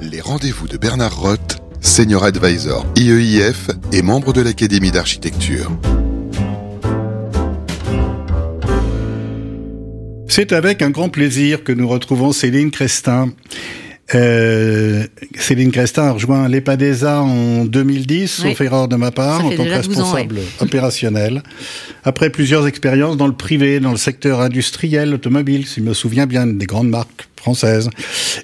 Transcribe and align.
Les 0.00 0.20
rendez-vous 0.20 0.68
de 0.68 0.76
Bernard 0.76 1.18
Roth, 1.18 1.62
Senior 1.80 2.24
Advisor 2.24 2.86
IEIF 2.96 3.70
et 3.92 4.02
membre 4.02 4.32
de 4.32 4.40
l'Académie 4.40 4.90
d'architecture. 4.90 5.70
C'est 10.28 10.52
avec 10.52 10.82
un 10.82 10.90
grand 10.90 11.08
plaisir 11.08 11.62
que 11.62 11.72
nous 11.72 11.88
retrouvons 11.88 12.32
Céline 12.32 12.70
Crestin. 12.70 13.32
Euh, 14.14 15.06
Céline 15.38 15.70
Crestin 15.70 16.04
a 16.04 16.12
rejoint 16.12 16.48
l'EPADESA 16.48 17.22
en 17.22 17.64
2010, 17.64 18.28
sauf 18.28 18.60
erreur 18.60 18.88
de 18.88 18.96
ma 18.96 19.10
part, 19.10 19.44
en 19.44 19.50
tant 19.50 19.64
que 19.64 19.70
responsable 19.70 20.40
opérationnel. 20.60 21.42
Après 22.02 22.30
plusieurs 22.30 22.66
expériences 22.66 23.16
dans 23.16 23.26
le 23.26 23.34
privé, 23.34 23.80
dans 23.80 23.92
le 23.92 23.96
secteur 23.96 24.40
industriel, 24.40 25.14
automobile, 25.14 25.66
si 25.66 25.80
je 25.80 25.86
me 25.86 25.94
souviens 25.94 26.26
bien 26.26 26.46
des 26.46 26.66
grandes 26.66 26.90
marques 26.90 27.28
françaises, 27.44 27.90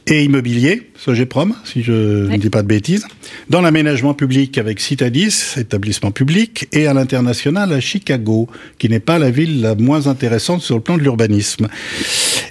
et 0.06 0.24
immobilier, 0.24 0.90
Sogeprom, 0.94 1.54
si 1.64 1.82
je 1.82 2.28
ne 2.28 2.36
dis 2.36 2.50
pas 2.50 2.60
de 2.60 2.66
bêtises, 2.68 3.06
dans 3.48 3.62
l'aménagement 3.62 4.12
public 4.12 4.58
avec 4.58 4.78
Citadis, 4.78 5.54
établissement 5.56 6.10
public, 6.10 6.68
et 6.72 6.86
à 6.86 6.92
l'international 6.92 7.72
à 7.72 7.80
Chicago, 7.80 8.46
qui 8.78 8.90
n'est 8.90 9.00
pas 9.00 9.18
la 9.18 9.30
ville 9.30 9.62
la 9.62 9.74
moins 9.74 10.06
intéressante 10.06 10.60
sur 10.60 10.74
le 10.74 10.82
plan 10.82 10.98
de 10.98 11.02
l'urbanisme. 11.02 11.68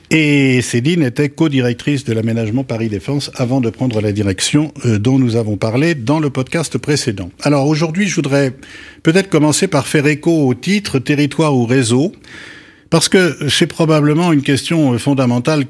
Et 0.10 0.64
Céline 0.64 1.04
était 1.04 1.30
co-directrice 1.30 2.04
de 2.04 2.14
l'aménagement 2.14 2.64
Paris 2.64 2.90
Défense 2.90 3.30
avant 3.36 3.62
de 3.62 3.70
prendre 3.70 4.02
la 4.02 4.12
direction 4.12 4.74
euh, 4.86 4.98
dont 4.98 5.20
nous 5.20 5.36
avons 5.36 5.56
parlé 5.56 5.94
dans 5.94 6.20
le 6.20 6.32
podcast 6.32 6.80
précédent. 6.80 7.30
Alors 7.44 7.68
aujourd'hui, 7.68 8.08
je 8.08 8.16
voudrais 8.16 8.56
peut-être 9.04 9.30
commencer 9.30 9.68
par 9.68 9.86
faire 9.86 10.08
écho 10.08 10.48
au 10.48 10.56
titre 10.56 10.98
territoire 10.98 11.56
ou 11.56 11.68
réseau, 11.68 12.12
parce 12.90 13.08
que 13.08 13.38
c'est 13.50 13.68
probablement 13.68 14.34
une 14.34 14.42
question 14.42 14.98
fondamentale 14.98 15.66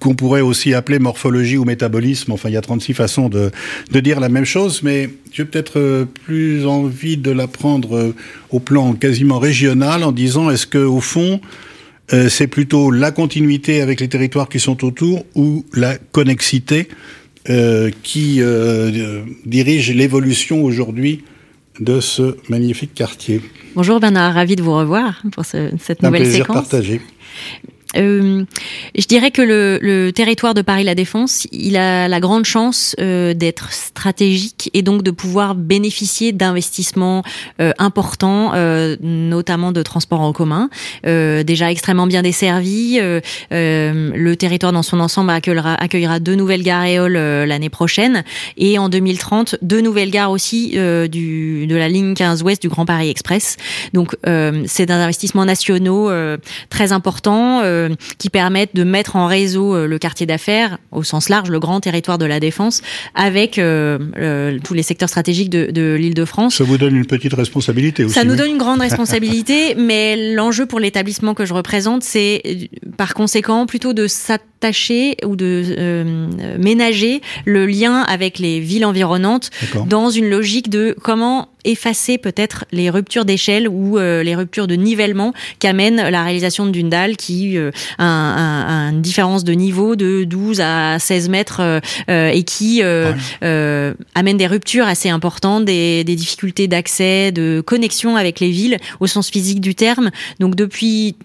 qu'on 0.00 0.14
pourrait 0.14 0.42
aussi 0.42 0.74
appeler 0.74 0.98
morphologie 0.98 1.56
ou 1.56 1.64
métabolisme. 1.64 2.32
Enfin, 2.32 2.48
il 2.50 2.52
y 2.52 2.56
a 2.56 2.60
36 2.60 2.94
façons 2.94 3.28
de, 3.28 3.50
de 3.90 4.00
dire 4.00 4.20
la 4.20 4.28
même 4.28 4.44
chose, 4.44 4.82
mais 4.82 5.08
j'ai 5.32 5.44
peut-être 5.44 5.78
euh, 5.78 6.04
plus 6.04 6.66
envie 6.66 7.16
de 7.16 7.30
la 7.30 7.46
prendre 7.46 7.96
euh, 7.96 8.14
au 8.50 8.60
plan 8.60 8.92
quasiment 8.92 9.38
régional 9.38 10.04
en 10.04 10.12
disant 10.12 10.50
est-ce 10.50 10.66
que 10.66 10.78
au 10.78 11.00
fond 11.00 11.40
euh, 12.12 12.28
c'est 12.28 12.46
plutôt 12.46 12.90
la 12.92 13.10
continuité 13.10 13.80
avec 13.80 14.00
les 14.00 14.08
territoires 14.08 14.48
qui 14.48 14.60
sont 14.60 14.84
autour 14.84 15.24
ou 15.34 15.64
la 15.74 15.98
connexité 15.98 16.88
euh, 17.48 17.90
qui 18.02 18.36
euh, 18.40 19.22
dirige 19.44 19.90
l'évolution 19.92 20.62
aujourd'hui 20.62 21.24
de 21.80 22.00
ce 22.00 22.36
magnifique 22.48 22.94
quartier? 22.94 23.40
Bonjour 23.74 23.98
Bernard, 23.98 24.34
ravi 24.34 24.54
de 24.56 24.62
vous 24.62 24.74
revoir 24.76 25.20
pour 25.32 25.44
ce, 25.44 25.70
cette 25.80 26.02
nouvelle 26.02 26.22
Un 26.22 26.24
plaisir 26.24 26.44
séquence. 26.46 26.56
partagé. 26.56 27.00
Euh, 27.96 28.44
je 28.96 29.06
dirais 29.06 29.30
que 29.30 29.42
le, 29.42 30.10
territoire 30.12 30.54
de 30.54 30.62
Paris 30.62 30.84
La 30.84 30.94
Défense, 30.94 31.46
il 31.52 31.76
a 31.76 32.08
la 32.08 32.20
grande 32.20 32.44
chance 32.44 32.94
euh, 33.00 33.34
d'être 33.34 33.72
stratégique 33.72 34.70
et 34.72 34.82
donc 34.82 35.02
de 35.02 35.10
pouvoir 35.10 35.54
bénéficier 35.54 36.32
d'investissements 36.32 37.22
euh, 37.60 37.72
importants, 37.78 38.52
euh, 38.54 38.96
notamment 39.00 39.72
de 39.72 39.82
transports 39.82 40.20
en 40.20 40.32
commun, 40.32 40.70
euh, 41.06 41.42
déjà 41.42 41.70
extrêmement 41.70 42.06
bien 42.06 42.22
desservi. 42.22 42.98
Euh, 43.00 43.20
le 43.50 44.36
territoire 44.36 44.72
dans 44.72 44.82
son 44.82 45.00
ensemble 45.00 45.30
accueillera, 45.30 46.20
deux 46.20 46.34
nouvelles 46.34 46.62
gares 46.62 46.84
éoles 46.84 47.16
l'année 47.16 47.68
prochaine 47.68 48.24
et 48.56 48.78
en 48.78 48.88
2030 48.88 49.56
deux 49.62 49.80
nouvelles 49.80 50.10
gares 50.10 50.30
aussi 50.30 50.72
de 50.72 51.74
la 51.74 51.88
ligne 51.88 52.14
15 52.14 52.42
Ouest 52.42 52.62
du 52.62 52.68
Grand 52.68 52.86
Paris 52.86 53.10
Express. 53.10 53.56
Donc 53.92 54.16
c'est 54.24 54.90
un 54.90 55.00
investissement 55.00 55.44
nationaux 55.44 56.10
très 56.70 56.92
important 56.92 57.62
qui 58.18 58.30
permettent 58.30 58.74
de 58.74 58.84
mettre 58.84 59.16
en 59.16 59.26
réseau 59.26 59.74
euh, 59.74 59.86
le 59.86 59.98
quartier 59.98 60.26
d'affaires 60.26 60.78
au 60.92 61.02
sens 61.02 61.28
large, 61.28 61.50
le 61.50 61.60
grand 61.60 61.80
territoire 61.80 62.18
de 62.18 62.24
la 62.24 62.40
défense, 62.40 62.82
avec 63.14 63.58
euh, 63.58 63.98
euh, 64.16 64.58
tous 64.62 64.74
les 64.74 64.82
secteurs 64.82 65.08
stratégiques 65.08 65.50
de, 65.50 65.70
de 65.70 65.94
l'Île-de-France. 65.94 66.56
Ça 66.56 66.64
vous 66.64 66.78
donne 66.78 66.96
une 66.96 67.06
petite 67.06 67.34
responsabilité 67.34 68.04
aussi. 68.04 68.14
Ça 68.14 68.24
nous 68.24 68.36
donne 68.36 68.50
une 68.50 68.58
grande 68.58 68.80
responsabilité, 68.86 69.74
mais 69.76 70.34
l'enjeu 70.34 70.66
pour 70.66 70.80
l'établissement 70.80 71.34
que 71.34 71.44
je 71.44 71.54
représente, 71.54 72.02
c'est 72.02 72.70
par 72.96 73.14
conséquent 73.14 73.66
plutôt 73.66 73.92
de 73.92 74.06
s'attacher 74.06 75.16
ou 75.24 75.36
de 75.36 75.62
euh, 75.78 76.28
ménager 76.58 77.20
le 77.44 77.66
lien 77.66 78.02
avec 78.02 78.38
les 78.38 78.60
villes 78.60 78.84
environnantes 78.84 79.50
dans 79.86 80.10
une 80.10 80.28
logique 80.28 80.70
de 80.70 80.96
comment 81.02 81.48
effacer 81.66 82.18
peut-être 82.18 82.64
les 82.72 82.90
ruptures 82.90 83.24
d'échelle 83.24 83.68
ou 83.68 83.98
euh, 83.98 84.22
les 84.22 84.34
ruptures 84.34 84.66
de 84.66 84.74
nivellement 84.74 85.34
qu'amène 85.58 85.96
la 85.96 86.24
réalisation 86.24 86.66
d'une 86.66 86.88
dalle 86.88 87.16
qui 87.16 87.58
euh, 87.58 87.70
a, 87.98 88.04
un, 88.04 88.92
une 88.92 89.02
différence 89.02 89.44
de 89.44 89.52
niveau 89.52 89.96
de 89.96 90.24
12 90.24 90.60
à 90.60 90.98
16 90.98 91.28
mètres 91.28 91.80
euh, 92.08 92.30
et 92.30 92.42
qui 92.44 92.82
amène 92.82 94.36
des 94.36 94.46
ruptures 94.46 94.86
assez 94.86 95.08
importantes, 95.08 95.64
des, 95.64 96.04
des 96.04 96.14
difficultés 96.14 96.68
d'accès, 96.68 97.32
de 97.32 97.62
connexion 97.64 98.16
avec 98.16 98.40
les 98.40 98.50
villes 98.50 98.78
au 99.00 99.06
sens 99.06 99.30
physique 99.30 99.60
du 99.60 99.74
terme. 99.74 100.10
Donc 100.40 100.54
depuis 100.54 101.16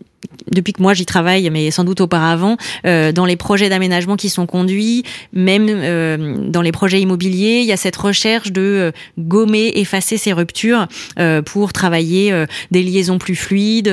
depuis 0.52 0.74
que 0.74 0.82
moi 0.82 0.94
j'y 0.94 1.06
travaille, 1.06 1.50
mais 1.50 1.72
sans 1.72 1.84
doute 1.84 2.02
auparavant, 2.02 2.58
euh, 2.86 3.12
dans 3.12 3.26
les 3.26 3.36
projets 3.36 3.70
d'aménagement 3.70 4.16
qui 4.16 4.30
sont 4.30 4.46
conduits, 4.46 5.04
même 5.34 5.68
euh, 5.70 6.38
dans 6.48 6.62
les 6.62 6.72
projets 6.72 7.02
immobiliers, 7.02 7.62
il 7.62 7.66
y 7.66 7.72
a 7.72 7.78
cette 7.78 7.96
recherche 7.96 8.52
de 8.52 8.62
euh, 8.62 8.92
gommer, 9.18 9.72
effacer 9.76 10.18
ces 10.18 10.34
ruptures 10.34 10.88
euh, 11.20 11.42
pour 11.42 11.74
travailler 11.74 12.32
euh, 12.32 12.46
des 12.72 12.84
liaisons 12.84 13.18
plus 13.18 13.36
fluides, 13.36 13.92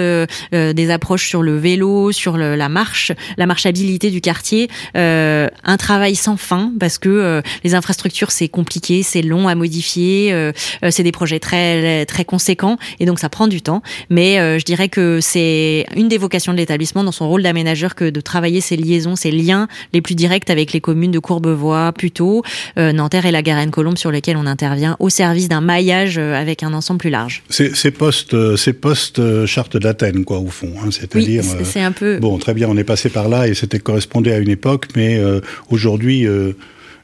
des 0.53 0.91
approches 0.91 1.28
sur 1.28 1.43
le 1.43 1.56
vélo, 1.56 2.12
sur 2.12 2.37
le, 2.37 2.56
la 2.56 2.69
marche, 2.69 3.12
la 3.37 3.47
marchabilité 3.47 4.11
du 4.11 4.21
quartier. 4.21 4.69
un 4.94 5.77
travail 5.78 6.15
sans 6.15 6.37
fin 6.37 6.72
parce 6.78 6.99
que 6.99 7.43
les 7.65 7.75
infrastructures 7.75 8.31
c'est 8.31 8.49
compliqué, 8.49 9.03
c'est 9.03 9.22
long 9.22 9.49
à 9.49 9.55
modifier, 9.55 10.53
c'est 10.91 11.03
des 11.03 11.12
projets 11.12 11.41
très 11.41 12.06
très 12.06 12.25
conséquents 12.25 12.78
et 13.00 13.06
donc 13.06 13.19
ça 13.19 13.28
prend 13.28 13.47
du 13.47 13.62
temps. 13.62 13.83
Mais 14.11 14.59
je 14.59 14.65
dirais 14.65 14.88
que 14.88 15.21
c'est 15.21 15.87
une 15.97 16.09
des 16.09 16.18
vocation 16.19 16.53
de 16.53 16.59
l'établissement 16.59 17.05
dans 17.05 17.12
son 17.12 17.29
rôle 17.29 17.43
d'aménageur 17.43 17.95
que 17.95 18.11
de 18.11 18.21
travailler 18.21 18.61
ces 18.61 18.77
liaisons, 18.77 19.17
ces 19.17 19.31
liens 19.31 19.69
les 19.93 20.01
plus 20.01 20.15
directs 20.15 20.51
avec 20.51 20.73
les 20.73 20.81
communes 20.81 21.11
de 21.11 21.19
Courbevoie, 21.19 21.93
Puteaux, 21.93 22.43
euh, 22.79 22.93
Nanterre 22.93 23.27
et 23.27 23.33
la 23.33 23.43
Garenne-Colombe 23.43 23.99
sur 23.99 24.11
lesquelles 24.11 24.37
on 24.37 24.47
intervient 24.47 24.97
au 24.99 25.09
service 25.09 25.49
d'un 25.49 25.61
maillage 25.61 26.19
euh, 26.19 26.34
avec 26.34 26.62
un 26.62 26.75
ensemble 26.75 27.01
plus 27.01 27.11
large. 27.11 27.43
C'est 27.49 27.91
post, 27.91 28.37
c'est 28.56 28.73
post 28.73 29.47
charte 29.47 29.77
d'Athènes 29.77 30.25
quoi 30.25 30.39
au 30.39 30.49
fond, 30.49 30.73
hein, 30.83 30.91
c'est-à-dire. 30.91 31.43
Oui, 31.45 31.65
c'est 31.65 31.81
un 31.81 31.93
peu. 31.93 32.19
Bon, 32.19 32.39
très 32.39 32.55
bien, 32.55 32.69
on 32.69 32.77
est 32.77 32.85
passé 32.85 33.09
par 33.09 33.29
là 33.29 33.49
et 33.49 33.55
c'était 33.55 33.79
correspondait 33.79 34.33
à 34.33 34.39
une 34.39 34.50
époque, 34.50 34.87
mais 34.97 35.19
euh, 35.19 35.41
aujourd'hui. 35.71 36.27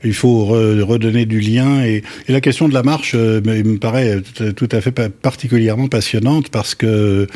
Il 0.04 0.15
faut 0.15 0.44
redonner 0.44 1.26
du 1.26 1.41
lien. 1.41 1.84
Et, 1.84 2.03
et, 2.28 2.32
la 2.32 2.41
question 2.41 2.69
de 2.69 2.75
la 2.75 2.82
marche 2.82 3.12
euh, 3.15 3.41
me 3.42 3.78
paraît 3.78 4.20
tout 4.56 4.69
à 4.70 4.81
fait 4.81 4.92
particulièrement 4.92 5.88
passionnante 5.88 6.48
parce 6.48 6.75
que 6.75 7.26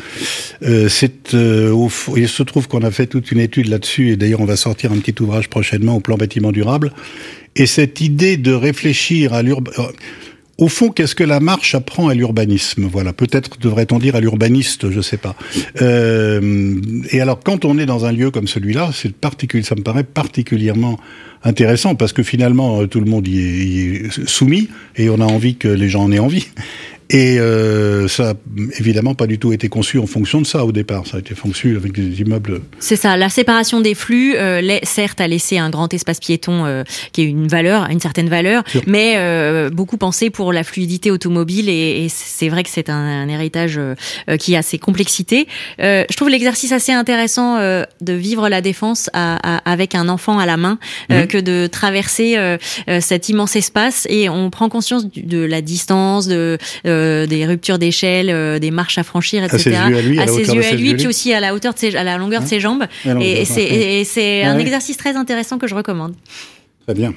euh, 0.63 0.89
euh, 1.33 1.87
il 2.15 2.29
se 2.29 2.43
trouve 2.43 2.67
qu'on 2.67 2.81
a 2.81 2.91
fait 2.91 3.07
toute 3.07 3.31
une 3.31 3.39
étude 3.39 3.67
là-dessus 3.67 4.11
et 4.11 4.15
d'ailleurs 4.17 4.41
on 4.41 4.45
va 4.45 4.55
sortir 4.55 4.91
un 4.91 4.97
petit 4.97 5.21
ouvrage 5.21 5.49
prochainement 5.49 5.95
au 5.95 5.99
plan 5.99 6.17
bâtiment 6.17 6.51
durable. 6.51 6.93
Et 7.55 7.65
cette 7.65 8.01
idée 8.01 8.37
de 8.37 8.53
réfléchir 8.53 9.33
à 9.33 9.41
l'urbain 9.41 9.71
au 10.59 10.67
fond, 10.67 10.89
qu'est-ce 10.89 11.15
que 11.15 11.23
la 11.23 11.39
marche 11.39 11.73
apprend 11.73 12.09
à 12.09 12.13
l'urbanisme? 12.13 12.85
Voilà, 12.91 13.13
peut-être 13.13 13.57
devrait-on 13.59 13.97
dire 13.97 14.15
à 14.15 14.19
l'urbaniste, 14.19 14.91
je 14.91 14.97
ne 14.97 15.01
sais 15.01 15.17
pas. 15.17 15.35
Euh, 15.81 16.75
et 17.11 17.21
alors, 17.21 17.39
quand 17.39 17.63
on 17.63 17.79
est 17.79 17.85
dans 17.85 18.05
un 18.05 18.11
lieu 18.11 18.29
comme 18.29 18.47
celui-là, 18.47 18.91
c'est 18.93 19.13
particulier, 19.13 19.63
ça 19.63 19.75
me 19.75 19.83
paraît 19.83 20.03
particulièrement 20.03 20.99
intéressant 21.45 21.95
parce 21.95 22.11
que 22.11 22.23
finalement, 22.23 22.85
tout 22.87 22.99
le 22.99 23.09
monde 23.09 23.25
y 23.25 23.39
est 23.39 24.27
soumis 24.27 24.67
et 24.97 25.09
on 25.09 25.21
a 25.21 25.25
envie 25.25 25.55
que 25.55 25.69
les 25.69 25.87
gens 25.87 26.03
en 26.03 26.11
aient 26.11 26.19
envie. 26.19 26.47
Et 27.11 27.39
euh, 27.39 28.07
ça 28.07 28.31
a 28.31 28.33
évidemment 28.77 29.15
pas 29.15 29.25
du 29.25 29.39
tout 29.39 29.51
été 29.51 29.67
conçu 29.67 29.97
en 29.97 30.05
fonction 30.05 30.41
de 30.41 30.45
ça 30.45 30.63
au 30.63 30.71
départ. 30.71 31.07
Ça 31.07 31.17
a 31.17 31.19
été 31.19 31.33
conçu 31.33 31.75
avec 31.75 31.91
des 31.91 32.21
immeubles. 32.21 32.61
C'est 32.79 32.95
ça. 32.95 33.17
La 33.17 33.29
séparation 33.29 33.81
des 33.81 33.95
flux, 33.95 34.35
euh, 34.35 34.77
certes, 34.83 35.19
a 35.19 35.27
laissé 35.27 35.57
un 35.57 35.71
grand 35.71 35.91
espace 35.91 36.19
piéton 36.19 36.65
euh, 36.65 36.83
qui 37.11 37.21
a 37.21 37.23
une 37.23 37.47
valeur, 37.47 37.89
une 37.89 37.99
certaine 37.99 38.29
valeur, 38.29 38.63
Sûr. 38.67 38.83
mais 38.85 39.15
euh, 39.17 39.71
beaucoup 39.71 39.97
pensé 39.97 40.29
pour 40.29 40.53
la 40.53 40.63
fluidité 40.63 41.09
automobile. 41.09 41.67
Et, 41.67 42.05
et 42.05 42.09
c'est 42.09 42.47
vrai 42.47 42.61
que 42.61 42.69
c'est 42.69 42.91
un, 42.91 42.95
un, 42.95 43.27
héritage 43.27 43.79
euh, 43.79 44.37
qui 44.37 44.55
a 44.55 44.61
ses 44.61 44.77
complexités. 44.77 45.47
Euh, 45.81 46.03
je 46.11 46.15
trouve 46.15 46.29
l'exercice 46.29 46.71
assez 46.71 46.91
intéressant 46.91 47.57
de 47.59 48.13
vivre 48.13 48.49
la 48.49 48.61
défense 48.61 49.09
à, 49.13 49.57
à, 49.57 49.71
avec 49.71 49.95
un 49.95 50.09
enfant 50.09 50.37
à 50.37 50.45
la 50.45 50.57
main 50.57 50.77
mmh. 51.09 51.25
que 51.25 51.37
de 51.37 51.67
traverser 51.67 52.37
cet 52.99 53.29
immense 53.29 53.55
espace 53.55 54.05
et 54.09 54.29
on 54.29 54.49
prend 54.49 54.69
conscience 54.69 55.07
de 55.11 55.39
la 55.39 55.61
distance, 55.61 56.27
de 56.27 56.57
euh, 56.99 57.25
des 57.25 57.45
ruptures 57.45 57.79
d'échelle, 57.79 58.29
euh, 58.29 58.59
des 58.59 58.71
marches 58.71 58.97
à 58.97 59.03
franchir, 59.03 59.43
etc. 59.43 59.57
À 59.57 59.59
ses 59.59 59.69
yeux 59.69 59.97
à 59.97 60.01
lui, 60.01 60.19
à, 60.19 60.23
à 60.23 60.27
ses 60.27 60.53
yeux 60.53 60.65
à 60.65 60.71
lui, 60.73 60.93
puis 60.95 61.07
aussi 61.07 61.33
à 61.33 61.39
la 61.39 61.53
hauteur 61.53 61.73
de 61.73 61.79
ses, 61.79 61.95
à 61.95 62.03
la 62.03 62.17
longueur 62.17 62.41
hein 62.41 62.43
de 62.43 62.49
ses 62.49 62.59
jambes. 62.59 62.83
Et, 63.21 63.41
et 63.41 64.03
c'est 64.03 64.43
un 64.43 64.55
ouais. 64.55 64.61
exercice 64.61 64.97
très 64.97 65.15
intéressant 65.15 65.57
que 65.57 65.67
je 65.67 65.75
recommande. 65.75 66.13
Très 66.85 66.95
bien. 66.95 67.13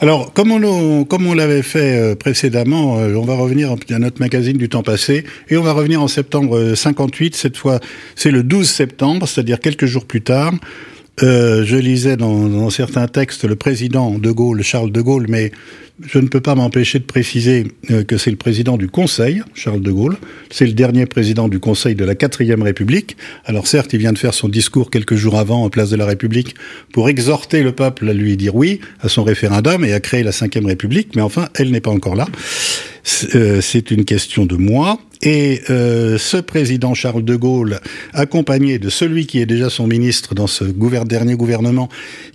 Alors, 0.00 0.32
comme 0.32 0.52
on, 0.52 1.04
comme 1.04 1.26
on 1.26 1.34
l'avait 1.34 1.62
fait 1.62 1.98
euh, 1.98 2.14
précédemment, 2.14 2.94
on 2.94 3.24
va 3.24 3.34
revenir 3.34 3.74
à 3.90 3.98
notre 3.98 4.20
magazine 4.20 4.56
du 4.56 4.68
temps 4.68 4.82
passé, 4.82 5.24
et 5.48 5.56
on 5.56 5.62
va 5.62 5.72
revenir 5.72 6.02
en 6.02 6.08
septembre 6.08 6.74
58. 6.74 7.34
Cette 7.34 7.56
fois, 7.56 7.80
c'est 8.14 8.30
le 8.30 8.42
12 8.42 8.68
septembre, 8.68 9.26
c'est-à-dire 9.26 9.58
quelques 9.60 9.86
jours 9.86 10.04
plus 10.04 10.22
tard. 10.22 10.52
Euh, 11.22 11.64
je 11.64 11.76
lisais 11.76 12.16
dans, 12.16 12.68
certains 12.68 13.08
textes 13.08 13.44
le 13.44 13.56
président 13.56 14.18
de 14.18 14.30
Gaulle, 14.30 14.62
Charles 14.62 14.92
de 14.92 15.00
Gaulle, 15.00 15.26
mais 15.28 15.50
je 16.06 16.18
ne 16.18 16.28
peux 16.28 16.42
pas 16.42 16.54
m'empêcher 16.54 16.98
de 16.98 17.04
préciser 17.04 17.72
euh, 17.90 18.04
que 18.04 18.18
c'est 18.18 18.30
le 18.30 18.36
président 18.36 18.76
du 18.76 18.88
Conseil, 18.88 19.42
Charles 19.54 19.80
de 19.80 19.90
Gaulle. 19.90 20.18
C'est 20.50 20.66
le 20.66 20.74
dernier 20.74 21.06
président 21.06 21.48
du 21.48 21.58
Conseil 21.58 21.94
de 21.94 22.04
la 22.04 22.14
quatrième 22.14 22.62
République. 22.62 23.16
Alors 23.46 23.66
certes, 23.66 23.94
il 23.94 24.00
vient 24.00 24.12
de 24.12 24.18
faire 24.18 24.34
son 24.34 24.50
discours 24.50 24.90
quelques 24.90 25.16
jours 25.16 25.38
avant 25.38 25.64
en 25.64 25.70
place 25.70 25.88
de 25.88 25.96
la 25.96 26.04
République 26.04 26.54
pour 26.92 27.08
exhorter 27.08 27.62
le 27.62 27.72
peuple 27.72 28.10
à 28.10 28.12
lui 28.12 28.36
dire 28.36 28.54
oui 28.54 28.80
à 29.00 29.08
son 29.08 29.24
référendum 29.24 29.86
et 29.86 29.94
à 29.94 30.00
créer 30.00 30.22
la 30.22 30.32
cinquième 30.32 30.66
République, 30.66 31.16
mais 31.16 31.22
enfin, 31.22 31.48
elle 31.54 31.70
n'est 31.70 31.80
pas 31.80 31.90
encore 31.90 32.14
là. 32.14 32.26
Euh, 33.34 33.60
c'est 33.60 33.90
une 33.90 34.04
question 34.04 34.44
de 34.46 34.56
moi. 34.56 34.98
Et 35.22 35.62
euh, 35.70 36.18
ce 36.18 36.36
président 36.36 36.94
Charles 36.94 37.24
de 37.24 37.36
Gaulle, 37.36 37.80
accompagné 38.12 38.78
de 38.78 38.88
celui 38.88 39.26
qui 39.26 39.40
est 39.40 39.46
déjà 39.46 39.70
son 39.70 39.86
ministre 39.86 40.34
dans 40.34 40.46
ce 40.46 40.64
dernier 40.64 41.34
gouvernement, 41.34 41.88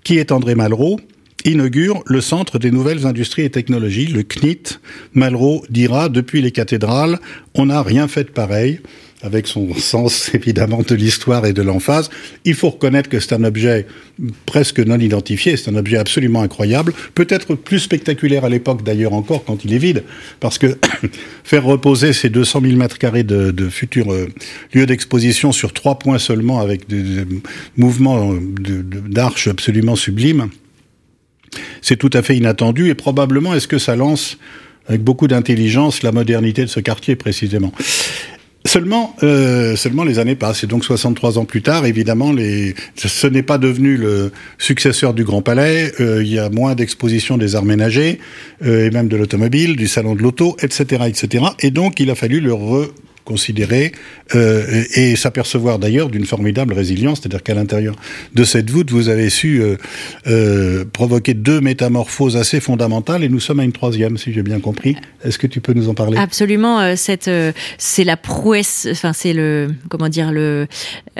qui 0.03 0.17
est 0.17 0.31
André 0.31 0.55
Malraux, 0.55 0.99
inaugure 1.45 2.03
le 2.05 2.21
Centre 2.21 2.59
des 2.59 2.71
nouvelles 2.71 3.05
industries 3.05 3.43
et 3.43 3.49
technologies, 3.49 4.07
le 4.07 4.23
CNIT. 4.23 4.79
Malraux 5.13 5.63
dira, 5.69 6.09
depuis 6.09 6.41
les 6.41 6.51
cathédrales, 6.51 7.19
on 7.55 7.67
n'a 7.67 7.81
rien 7.81 8.07
fait 8.07 8.25
de 8.25 8.29
pareil 8.29 8.79
avec 9.23 9.47
son 9.47 9.73
sens 9.77 10.33
évidemment 10.33 10.81
de 10.87 10.95
l'histoire 10.95 11.45
et 11.45 11.53
de 11.53 11.61
l'emphase. 11.61 12.09
Il 12.45 12.53
faut 12.53 12.69
reconnaître 12.69 13.09
que 13.09 13.19
c'est 13.19 13.33
un 13.33 13.43
objet 13.43 13.85
presque 14.45 14.79
non 14.79 14.99
identifié, 14.99 15.57
c'est 15.57 15.69
un 15.69 15.75
objet 15.75 15.97
absolument 15.97 16.41
incroyable, 16.41 16.93
peut-être 17.15 17.55
plus 17.55 17.79
spectaculaire 17.79 18.45
à 18.45 18.49
l'époque 18.49 18.83
d'ailleurs 18.83 19.13
encore 19.13 19.43
quand 19.45 19.65
il 19.65 19.73
est 19.73 19.79
vide, 19.79 20.03
parce 20.39 20.57
que 20.57 20.77
faire 21.43 21.63
reposer 21.63 22.13
ces 22.13 22.29
200 22.29 22.61
000 22.61 22.75
mètres 22.75 22.97
carrés 22.97 23.23
de, 23.23 23.69
futurs 23.69 24.11
euh, 24.11 24.27
lieux 24.73 24.85
d'exposition 24.85 25.51
sur 25.51 25.73
trois 25.73 25.97
points 25.99 26.19
seulement 26.19 26.59
avec 26.59 26.87
des, 26.87 27.01
des 27.01 27.41
mouvements 27.77 28.33
d'arches 28.59 29.47
absolument 29.47 29.95
sublimes, 29.95 30.49
c'est 31.81 31.97
tout 31.97 32.09
à 32.13 32.21
fait 32.21 32.37
inattendu 32.37 32.89
et 32.89 32.95
probablement 32.95 33.53
est-ce 33.53 33.67
que 33.67 33.77
ça 33.77 33.95
lance 33.95 34.37
avec 34.87 35.03
beaucoup 35.03 35.27
d'intelligence 35.27 36.03
la 36.03 36.11
modernité 36.11 36.63
de 36.63 36.69
ce 36.69 36.79
quartier 36.79 37.15
précisément? 37.15 37.71
Seulement, 38.63 39.15
euh, 39.23 39.75
seulement 39.75 40.03
les 40.03 40.19
années 40.19 40.35
passent. 40.35 40.63
Et 40.63 40.67
donc 40.67 40.85
63 40.85 41.39
ans 41.39 41.45
plus 41.45 41.63
tard, 41.63 41.85
évidemment, 41.85 42.31
les, 42.31 42.75
ce 42.95 43.25
n'est 43.25 43.41
pas 43.41 43.57
devenu 43.57 43.97
le 43.97 44.31
successeur 44.59 45.13
du 45.13 45.23
Grand 45.23 45.41
Palais. 45.41 45.91
Euh, 45.99 46.21
il 46.23 46.31
y 46.31 46.37
a 46.37 46.49
moins 46.49 46.75
d'expositions 46.75 47.37
des 47.37 47.55
arts 47.55 47.65
ménagers 47.65 48.19
euh, 48.63 48.85
et 48.85 48.91
même 48.91 49.07
de 49.07 49.17
l'automobile, 49.17 49.75
du 49.75 49.87
salon 49.87 50.13
de 50.13 50.21
l'auto, 50.21 50.55
etc., 50.61 51.05
etc. 51.07 51.45
Et 51.59 51.71
donc, 51.71 51.99
il 51.99 52.11
a 52.11 52.15
fallu 52.15 52.39
le 52.39 52.53
considérer 53.31 53.93
euh, 54.35 54.83
et 54.93 55.15
s'apercevoir 55.15 55.79
d'ailleurs 55.79 56.09
d'une 56.09 56.25
formidable 56.25 56.73
résilience, 56.73 57.19
c'est-à-dire 57.19 57.43
qu'à 57.43 57.53
l'intérieur 57.53 57.95
de 58.33 58.43
cette 58.43 58.69
voûte, 58.69 58.91
vous 58.91 59.07
avez 59.07 59.29
su 59.29 59.61
euh, 59.61 59.77
euh, 60.27 60.83
provoquer 60.91 61.33
deux 61.33 61.61
métamorphoses 61.61 62.35
assez 62.35 62.59
fondamentales 62.59 63.23
et 63.23 63.29
nous 63.29 63.39
sommes 63.39 63.61
à 63.61 63.63
une 63.63 63.71
troisième, 63.71 64.17
si 64.17 64.33
j'ai 64.33 64.43
bien 64.43 64.59
compris. 64.59 64.97
Est-ce 65.23 65.37
que 65.37 65.47
tu 65.47 65.61
peux 65.61 65.71
nous 65.71 65.87
en 65.87 65.93
parler? 65.93 66.17
Absolument. 66.17 66.95
Cette, 66.97 67.29
c'est 67.77 68.03
la 68.03 68.17
prouesse, 68.17 68.87
enfin 68.91 69.13
c'est 69.13 69.33
le, 69.33 69.69
comment 69.89 70.09
dire, 70.09 70.31
le, 70.31 70.67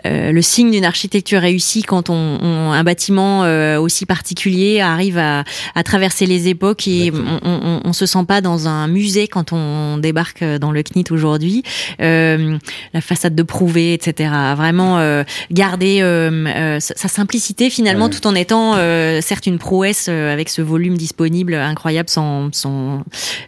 le 0.03 0.41
signe 0.41 0.71
d'une 0.71 0.85
architecture 0.85 1.41
réussie 1.41 1.83
quand 1.83 2.09
on, 2.09 2.39
on 2.41 2.71
un 2.71 2.83
bâtiment 2.83 3.41
aussi 3.79 4.05
particulier 4.05 4.81
arrive 4.81 5.17
à, 5.17 5.43
à, 5.75 5.83
traverser 5.83 6.25
les 6.25 6.47
époques 6.47 6.87
et 6.87 7.11
on, 7.13 7.39
on, 7.43 7.81
on, 7.85 7.93
se 7.93 8.05
sent 8.05 8.25
pas 8.27 8.41
dans 8.41 8.67
un 8.67 8.87
musée 8.87 9.27
quand 9.27 9.53
on 9.53 9.97
débarque 9.97 10.43
dans 10.43 10.71
le 10.71 10.81
CNIT 10.83 11.11
aujourd'hui. 11.11 11.63
Euh, 12.01 12.57
la 12.93 13.01
façade 13.01 13.35
de 13.35 13.43
Prouvé, 13.43 13.93
etc. 13.93 14.31
Vraiment 14.55 14.99
euh, 14.99 15.23
garder 15.51 15.99
euh, 16.01 16.79
sa 16.79 17.07
simplicité 17.07 17.69
finalement, 17.69 18.05
ouais. 18.05 18.11
tout 18.11 18.25
en 18.27 18.35
étant 18.35 18.75
certes 19.21 19.45
une 19.45 19.59
prouesse 19.59 20.07
avec 20.07 20.49
ce 20.49 20.61
volume 20.61 20.97
disponible 20.97 21.53
incroyable, 21.53 22.09
sans, 22.09 22.49
sans 22.53 23.03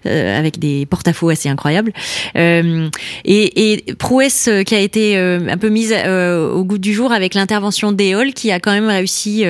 avec 0.05 0.59
des 0.59 0.85
porte-à-faux 0.85 1.29
assez 1.29 1.49
incroyables. 1.49 1.93
et, 2.35 2.89
et 3.25 3.93
prouesse 3.95 4.49
qui 4.65 4.75
a 4.75 4.79
été 4.79 5.17
un 5.17 5.57
peu 5.57 5.69
mise 5.69 5.93
au 5.93 6.63
goût 6.63 6.77
du 6.77 6.93
jour 6.93 7.11
avec 7.11 7.33
l'intervention 7.33 7.91
d'Eol 7.91 8.33
qui 8.33 8.51
a 8.51 8.59
quand 8.59 8.71
même 8.71 8.87
réussi, 8.87 9.45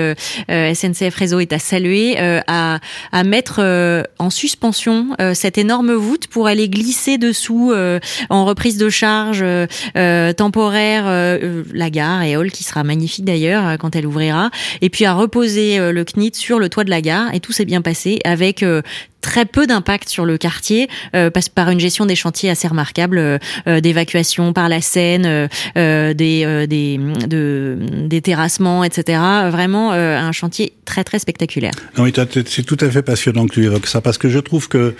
SNCF 0.47 1.15
Réseau 1.15 1.39
est 1.39 1.53
à 1.53 1.59
saluer, 1.59 2.17
à, 2.19 2.79
à 3.11 3.23
mettre 3.23 3.61
en 4.19 4.29
suspension 4.29 5.15
cette 5.33 5.57
énorme 5.57 5.93
voûte 5.93 6.27
pour 6.27 6.47
aller 6.47 6.69
glisser 6.69 7.17
dessous 7.17 7.73
en 8.29 8.45
reprise 8.45 8.77
de 8.77 8.82
charge 8.89 9.41
euh, 9.41 9.67
euh, 9.97 10.33
temporaire, 10.33 11.03
euh, 11.07 11.63
la 11.73 11.89
gare 11.89 12.23
et 12.23 12.35
Hall 12.37 12.51
qui 12.51 12.63
sera 12.63 12.83
magnifique 12.83 13.25
d'ailleurs 13.25 13.77
quand 13.77 13.95
elle 13.95 14.05
ouvrira, 14.05 14.49
et 14.81 14.89
puis 14.89 15.05
à 15.05 15.13
reposer 15.13 15.91
le 15.91 16.03
CNIT 16.03 16.35
sur 16.35 16.59
le 16.59 16.69
toit 16.69 16.83
de 16.83 16.89
la 16.89 17.01
gare 17.01 17.33
et 17.33 17.39
tout 17.39 17.51
s'est 17.51 17.65
bien 17.65 17.81
passé 17.81 18.19
avec 18.25 18.65
très 19.21 19.45
peu 19.45 19.67
d'impact 19.67 20.09
sur 20.09 20.25
le 20.25 20.37
quartier 20.37 20.89
passe 21.11 21.49
par 21.49 21.69
une 21.69 21.79
gestion 21.79 22.05
des 22.05 22.15
chantiers 22.15 22.49
assez 22.49 22.67
remarquable 22.67 23.39
d'évacuation 23.65 24.53
par 24.53 24.69
la 24.69 24.81
Seine, 24.81 25.47
des 25.75 26.13
des 26.67 26.99
de, 27.27 27.77
des 28.05 28.21
terrassements, 28.21 28.83
etc. 28.83 29.19
Vraiment 29.49 29.91
un 29.91 30.31
chantier 30.31 30.73
très 30.85 31.03
très 31.03 31.19
spectaculaire. 31.19 31.73
Non, 31.97 32.05
c'est 32.45 32.63
tout 32.63 32.77
à 32.81 32.89
fait 32.89 33.01
passionnant 33.01 33.47
que 33.47 33.53
tu 33.53 33.63
évoques 33.63 33.87
ça 33.87 34.01
parce 34.01 34.17
que 34.17 34.29
je 34.29 34.39
trouve 34.39 34.67
que 34.67 34.95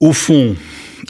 au 0.00 0.12
fond, 0.12 0.54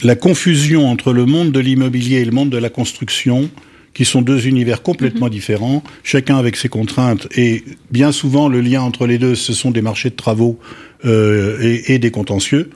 la 0.03 0.15
confusion 0.15 0.89
entre 0.89 1.13
le 1.13 1.27
monde 1.27 1.53
de 1.53 1.61
l'immobilier 1.61 2.19
et 2.19 2.25
le 2.25 2.33
monde 2.33 2.51
de 2.51 2.59
la 2.59 2.71
construction, 2.71 3.51
qui 3.95 4.05
sont 4.05 4.23
deux 4.23 4.47
univers 4.47 4.83
complètement 4.83 5.27
mmh. 5.27 5.31
différents, 5.31 5.83
chacun 6.05 6.37
avec 6.37 6.57
ses 6.57 6.69
contraintes, 6.69 7.27
et 7.37 7.65
bien 7.91 8.13
souvent 8.13 8.49
le 8.49 8.61
lien 8.61 8.81
entre 8.81 9.07
les 9.07 9.19
deux, 9.19 9.35
ce 9.35 9.53
sont 9.53 9.71
des 9.71 9.83
marchés 9.83 10.11
de 10.11 10.15
travaux 10.15 10.59
euh, 11.05 11.59
et, 11.61 11.95
et, 11.95 11.99
des 11.99 12.11
contentieux. 12.11 12.71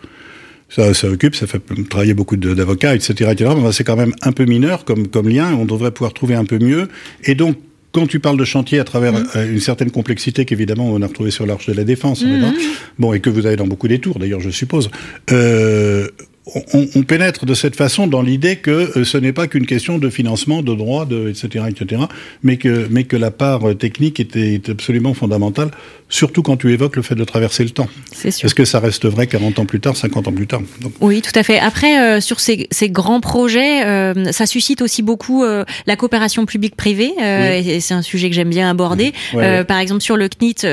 Ça, 0.68 0.94
ça 0.94 1.08
occupe, 1.08 1.34
ça 1.36 1.46
fait 1.46 1.60
travailler 1.88 2.14
beaucoup 2.14 2.36
d'avocats, 2.36 2.94
etc., 2.94 3.30
etc. 3.30 3.50
Mais 3.56 3.72
c'est 3.72 3.84
quand 3.84 3.96
même 3.96 4.14
un 4.22 4.32
peu 4.32 4.46
mineur 4.46 4.84
comme, 4.84 5.06
comme 5.06 5.28
lien, 5.28 5.54
on 5.54 5.66
devrait 5.66 5.90
pouvoir 5.90 6.14
trouver 6.14 6.34
un 6.34 6.44
peu 6.44 6.58
mieux. 6.58 6.88
Et 7.24 7.34
donc, 7.34 7.56
quand 7.92 8.06
tu 8.06 8.20
parles 8.20 8.38
de 8.38 8.44
chantier 8.44 8.78
à 8.78 8.84
travers 8.84 9.12
mmh. 9.12 9.52
une 9.52 9.60
certaine 9.60 9.90
complexité 9.90 10.44
qu'évidemment 10.44 10.88
on 10.88 11.02
a 11.02 11.06
retrouvé 11.06 11.30
sur 11.30 11.46
l'Arche 11.46 11.66
de 11.66 11.74
la 11.74 11.84
Défense, 11.84 12.24
mmh. 12.24 12.52
bon, 12.98 13.12
et 13.12 13.20
que 13.20 13.30
vous 13.30 13.46
avez 13.46 13.56
dans 13.56 13.66
beaucoup 13.66 13.86
des 13.86 13.98
tours 13.98 14.18
d'ailleurs, 14.18 14.40
je 14.40 14.50
suppose, 14.50 14.90
euh, 15.30 16.08
on, 16.46 16.86
on, 16.96 17.02
pénètre 17.02 17.46
de 17.46 17.54
cette 17.54 17.76
façon 17.76 18.06
dans 18.08 18.22
l'idée 18.22 18.56
que 18.56 18.98
euh, 18.98 19.04
ce 19.04 19.16
n'est 19.16 19.32
pas 19.32 19.46
qu'une 19.46 19.66
question 19.66 19.98
de 19.98 20.10
financement, 20.10 20.62
de 20.62 20.74
droit, 20.74 21.06
de, 21.06 21.28
etc., 21.28 21.66
etc., 21.68 22.02
mais 22.42 22.56
que, 22.56 22.88
mais 22.90 23.04
que 23.04 23.16
la 23.16 23.30
part 23.30 23.68
euh, 23.68 23.74
technique 23.74 24.18
était, 24.18 24.54
est 24.54 24.68
absolument 24.68 25.14
fondamentale, 25.14 25.70
surtout 26.12 26.42
quand 26.42 26.58
tu 26.58 26.70
évoques 26.72 26.96
le 26.96 27.02
fait 27.02 27.14
de 27.14 27.24
traverser 27.24 27.64
le 27.64 27.70
temps. 27.70 27.88
C'est 28.12 28.30
sûr. 28.30 28.46
Est-ce 28.46 28.54
que 28.54 28.66
ça 28.66 28.78
reste 28.80 29.06
vrai 29.06 29.26
40 29.26 29.58
ans 29.58 29.64
plus 29.64 29.80
tard, 29.80 29.96
50 29.96 30.28
ans 30.28 30.32
plus 30.32 30.46
tard? 30.46 30.60
Donc... 30.80 30.92
Oui, 31.00 31.22
tout 31.22 31.32
à 31.34 31.42
fait. 31.42 31.58
Après, 31.58 31.98
euh, 31.98 32.20
sur 32.20 32.38
ces, 32.38 32.68
ces, 32.70 32.90
grands 32.90 33.20
projets, 33.20 33.84
euh, 33.84 34.30
ça 34.30 34.44
suscite 34.44 34.82
aussi 34.82 35.02
beaucoup 35.02 35.42
euh, 35.42 35.64
la 35.86 35.96
coopération 35.96 36.44
publique-privée, 36.44 37.12
oui. 37.16 37.70
et 37.70 37.80
c'est 37.80 37.94
un 37.94 38.02
sujet 38.02 38.28
que 38.28 38.36
j'aime 38.36 38.50
bien 38.50 38.68
aborder. 38.68 39.14
Oui. 39.32 39.38
Ouais, 39.38 39.58
ouais. 39.58 39.64
Par 39.64 39.78
exemple, 39.78 40.02
sur 40.02 40.18
le 40.18 40.28
CNIT, 40.28 40.66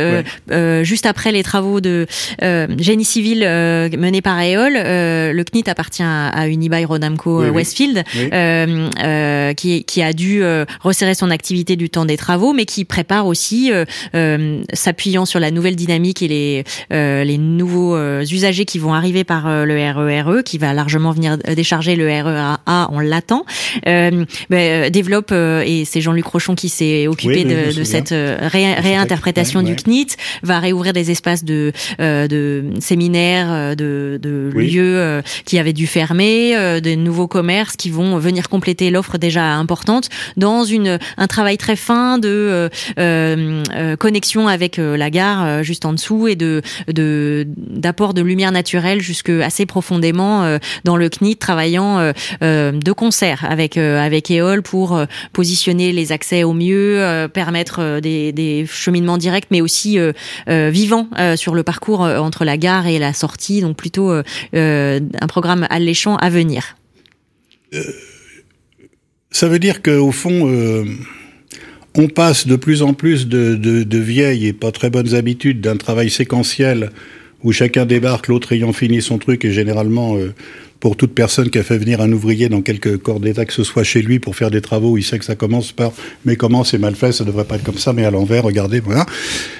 juste 0.83 1.05
après 1.05 1.31
les 1.31 1.43
travaux 1.43 1.79
de 1.79 2.05
génie 2.41 3.05
civil 3.05 3.39
menés 3.39 4.21
par 4.21 4.39
EOL, 4.41 4.73
le 4.73 5.43
CNIT 5.43 5.58
appartient 5.67 6.03
à 6.03 6.47
Unibail 6.47 6.85
Rodamco 6.85 7.43
oui, 7.43 7.49
Westfield, 7.49 8.03
oui. 8.15 8.29
Euh, 8.33 8.89
euh, 9.03 9.53
qui, 9.53 9.83
qui, 9.83 10.01
a 10.01 10.13
dû 10.13 10.43
euh, 10.43 10.65
resserrer 10.81 11.13
son 11.13 11.29
activité 11.29 11.75
du 11.75 11.89
temps 11.89 12.05
des 12.05 12.17
travaux, 12.17 12.53
mais 12.53 12.65
qui 12.65 12.85
prépare 12.85 13.27
aussi, 13.27 13.71
s'appuyant 14.73 15.25
sur 15.25 15.39
la 15.39 15.51
nouvelle 15.51 15.75
dynamique 15.75 16.21
et 16.21 16.27
les, 16.27 16.63
les 16.91 17.37
nouveaux 17.37 17.97
usagers 18.21 18.65
qui 18.65 18.79
vont 18.79 18.93
arriver 18.93 19.23
par 19.23 19.65
le 19.65 19.73
RERE, 19.73 20.31
e, 20.31 20.41
qui 20.41 20.57
va 20.57 20.73
largement 20.73 21.11
venir 21.11 21.37
décharger 21.37 21.95
le 21.95 22.07
RERA, 22.07 22.59
on 22.91 22.99
l'attend, 22.99 23.45
bah, 23.85 24.89
développe, 24.89 25.31
et 25.31 25.85
c'est 25.85 26.01
Jean-Luc 26.01 26.25
Rochon 26.25 26.55
qui 26.55 26.69
s'est 26.69 27.07
occupé 27.07 27.45
oui, 27.45 27.45
de, 27.45 27.77
de 27.77 27.83
cette 27.83 28.09
ré, 28.09 28.73
réinterprétation 28.73 29.61
du 29.61 29.75
CNIT, 29.75 30.15
va 30.43 30.59
réouvrir 30.59 30.93
des 30.93 31.11
espaces 31.11 31.43
de, 31.43 31.71
de 31.99 32.65
séminaires, 32.79 33.75
de, 33.75 34.19
de 34.21 34.51
lieux 34.53 35.21
qui 35.49 35.57
avaient 35.57 35.73
dû 35.73 35.87
fermer, 35.87 36.55
euh, 36.55 36.79
des 36.79 36.95
nouveaux 36.95 37.27
commerces 37.27 37.75
qui 37.75 37.89
vont 37.89 38.19
venir 38.19 38.49
compléter 38.49 38.91
l'offre 38.91 39.17
déjà 39.17 39.55
importante 39.55 40.09
dans 40.37 40.63
une 40.63 40.99
un 41.17 41.25
travail 41.25 41.57
très 41.57 41.75
fin 41.75 42.19
de 42.19 42.29
euh, 42.29 42.69
euh, 42.99 43.95
connexion 43.95 44.47
avec 44.47 44.77
la 44.77 45.09
gare 45.09 45.63
juste 45.63 45.85
en 45.85 45.93
dessous 45.93 46.27
et 46.27 46.35
de 46.35 46.61
d'apport 46.87 48.13
de 48.13 48.21
lumière 48.21 48.51
naturelle 48.51 49.01
jusque 49.01 49.31
assez 49.31 49.65
profondément 49.65 50.59
dans 50.83 50.97
le 50.97 51.09
CNIT, 51.09 51.37
travaillant 51.37 52.13
de 52.41 52.91
concert 52.91 53.43
avec 53.49 53.77
avec 53.77 54.29
EOL 54.29 54.61
pour 54.61 55.01
positionner 55.33 55.91
les 55.91 56.11
accès 56.11 56.43
au 56.43 56.53
mieux, 56.53 57.27
permettre 57.33 57.99
des, 58.01 58.31
des 58.31 58.67
cheminements 58.67 59.17
directs, 59.17 59.47
mais 59.49 59.61
aussi 59.61 59.97
vivants 60.47 61.07
sur 61.35 61.55
le 61.55 61.63
parcours 61.63 62.01
entre 62.01 62.45
la 62.45 62.57
gare 62.57 62.85
et 62.85 62.99
la 62.99 63.13
sortie, 63.13 63.61
donc 63.61 63.75
plutôt 63.75 64.11
un 64.11 65.27
programme 65.39 65.67
alléchant 65.69 66.17
à 66.17 66.29
venir 66.29 66.75
euh, 67.73 67.81
Ça 69.31 69.47
veut 69.47 69.59
dire 69.59 69.81
qu'au 69.81 70.11
fond, 70.11 70.49
euh, 70.51 70.83
On 71.95 72.09
passe 72.09 72.45
de 72.45 72.57
plus 72.57 72.81
en 72.81 72.93
plus 72.93 73.25
de, 73.27 73.97
vieilles 73.97 74.47
et 74.47 74.53
pas 74.53 74.73
très 74.73 74.89
bonnes 74.89 75.15
habitudes 75.15 75.61
d'un 75.61 75.77
travail 75.77 76.09
séquentiel 76.09 76.91
où 77.41 77.53
chacun 77.53 77.85
débarque, 77.85 78.27
l'autre 78.27 78.51
ayant 78.51 78.73
fini 78.73 79.01
son 79.01 79.17
truc, 79.17 79.45
et 79.45 79.53
généralement, 79.53 80.17
euh, 80.17 80.33
pour 80.81 80.97
toute 80.97 81.13
personne 81.13 81.49
qui 81.49 81.57
a 81.57 81.63
fait 81.63 81.77
venir 81.77 82.01
un 82.01 82.11
ouvrier 82.11 82.49
dans 82.49 82.61
quelque 82.61 82.97
corps 82.97 83.21
d'état 83.21 83.45
que 83.45 83.53
ce 83.53 83.63
soit 83.63 83.85
chez 83.85 84.01
lui 84.01 84.19
pour 84.19 84.35
faire 84.35 84.51
des 84.51 84.59
travaux, 84.59 84.97
il 84.97 85.03
sait 85.03 85.19
que 85.19 85.25
ça 85.25 85.35
commence 85.35 85.71
par 85.71 85.93
mais 86.25 86.35
comment 86.35 86.65
c'est 86.65 86.77
mal 86.77 86.95
fait, 86.95 87.13
ça 87.13 87.23
devrait 87.23 87.45
pas 87.45 87.55
être 87.55 87.63
comme 87.63 87.77
ça, 87.77 87.93
mais 87.93 88.03
à 88.03 88.11
l'envers, 88.11 88.43
regardez, 88.43 88.81
voilà. 88.81 89.05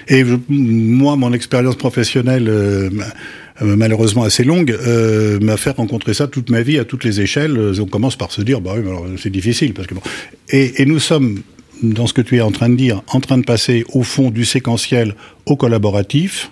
Et 0.09 0.25
moi, 0.50 1.15
mon 1.15 1.31
expérience 1.31 1.77
professionnelle 1.77 2.50
malheureusement 3.61 4.23
assez 4.23 4.43
longue, 4.43 4.71
euh, 4.71 5.39
m'a 5.39 5.57
fait 5.57 5.71
rencontrer 5.71 6.13
ça 6.13 6.27
toute 6.27 6.49
ma 6.49 6.61
vie 6.61 6.79
à 6.79 6.85
toutes 6.85 7.03
les 7.03 7.21
échelles. 7.21 7.57
On 7.79 7.85
commence 7.85 8.15
par 8.15 8.31
se 8.31 8.41
dire, 8.41 8.61
bah 8.61 8.73
oui, 8.77 8.83
c'est 9.21 9.29
difficile 9.29 9.73
parce 9.73 9.87
que 9.87 9.95
bon. 9.95 10.01
Et, 10.49 10.81
et 10.81 10.85
nous 10.85 10.99
sommes 10.99 11.41
dans 11.81 12.07
ce 12.07 12.13
que 12.13 12.21
tu 12.21 12.37
es 12.37 12.41
en 12.41 12.51
train 12.51 12.69
de 12.69 12.75
dire, 12.75 13.01
en 13.07 13.19
train 13.19 13.37
de 13.37 13.45
passer 13.45 13.85
au 13.93 14.03
fond 14.03 14.31
du 14.31 14.45
séquentiel 14.45 15.15
au 15.45 15.55
collaboratif, 15.55 16.51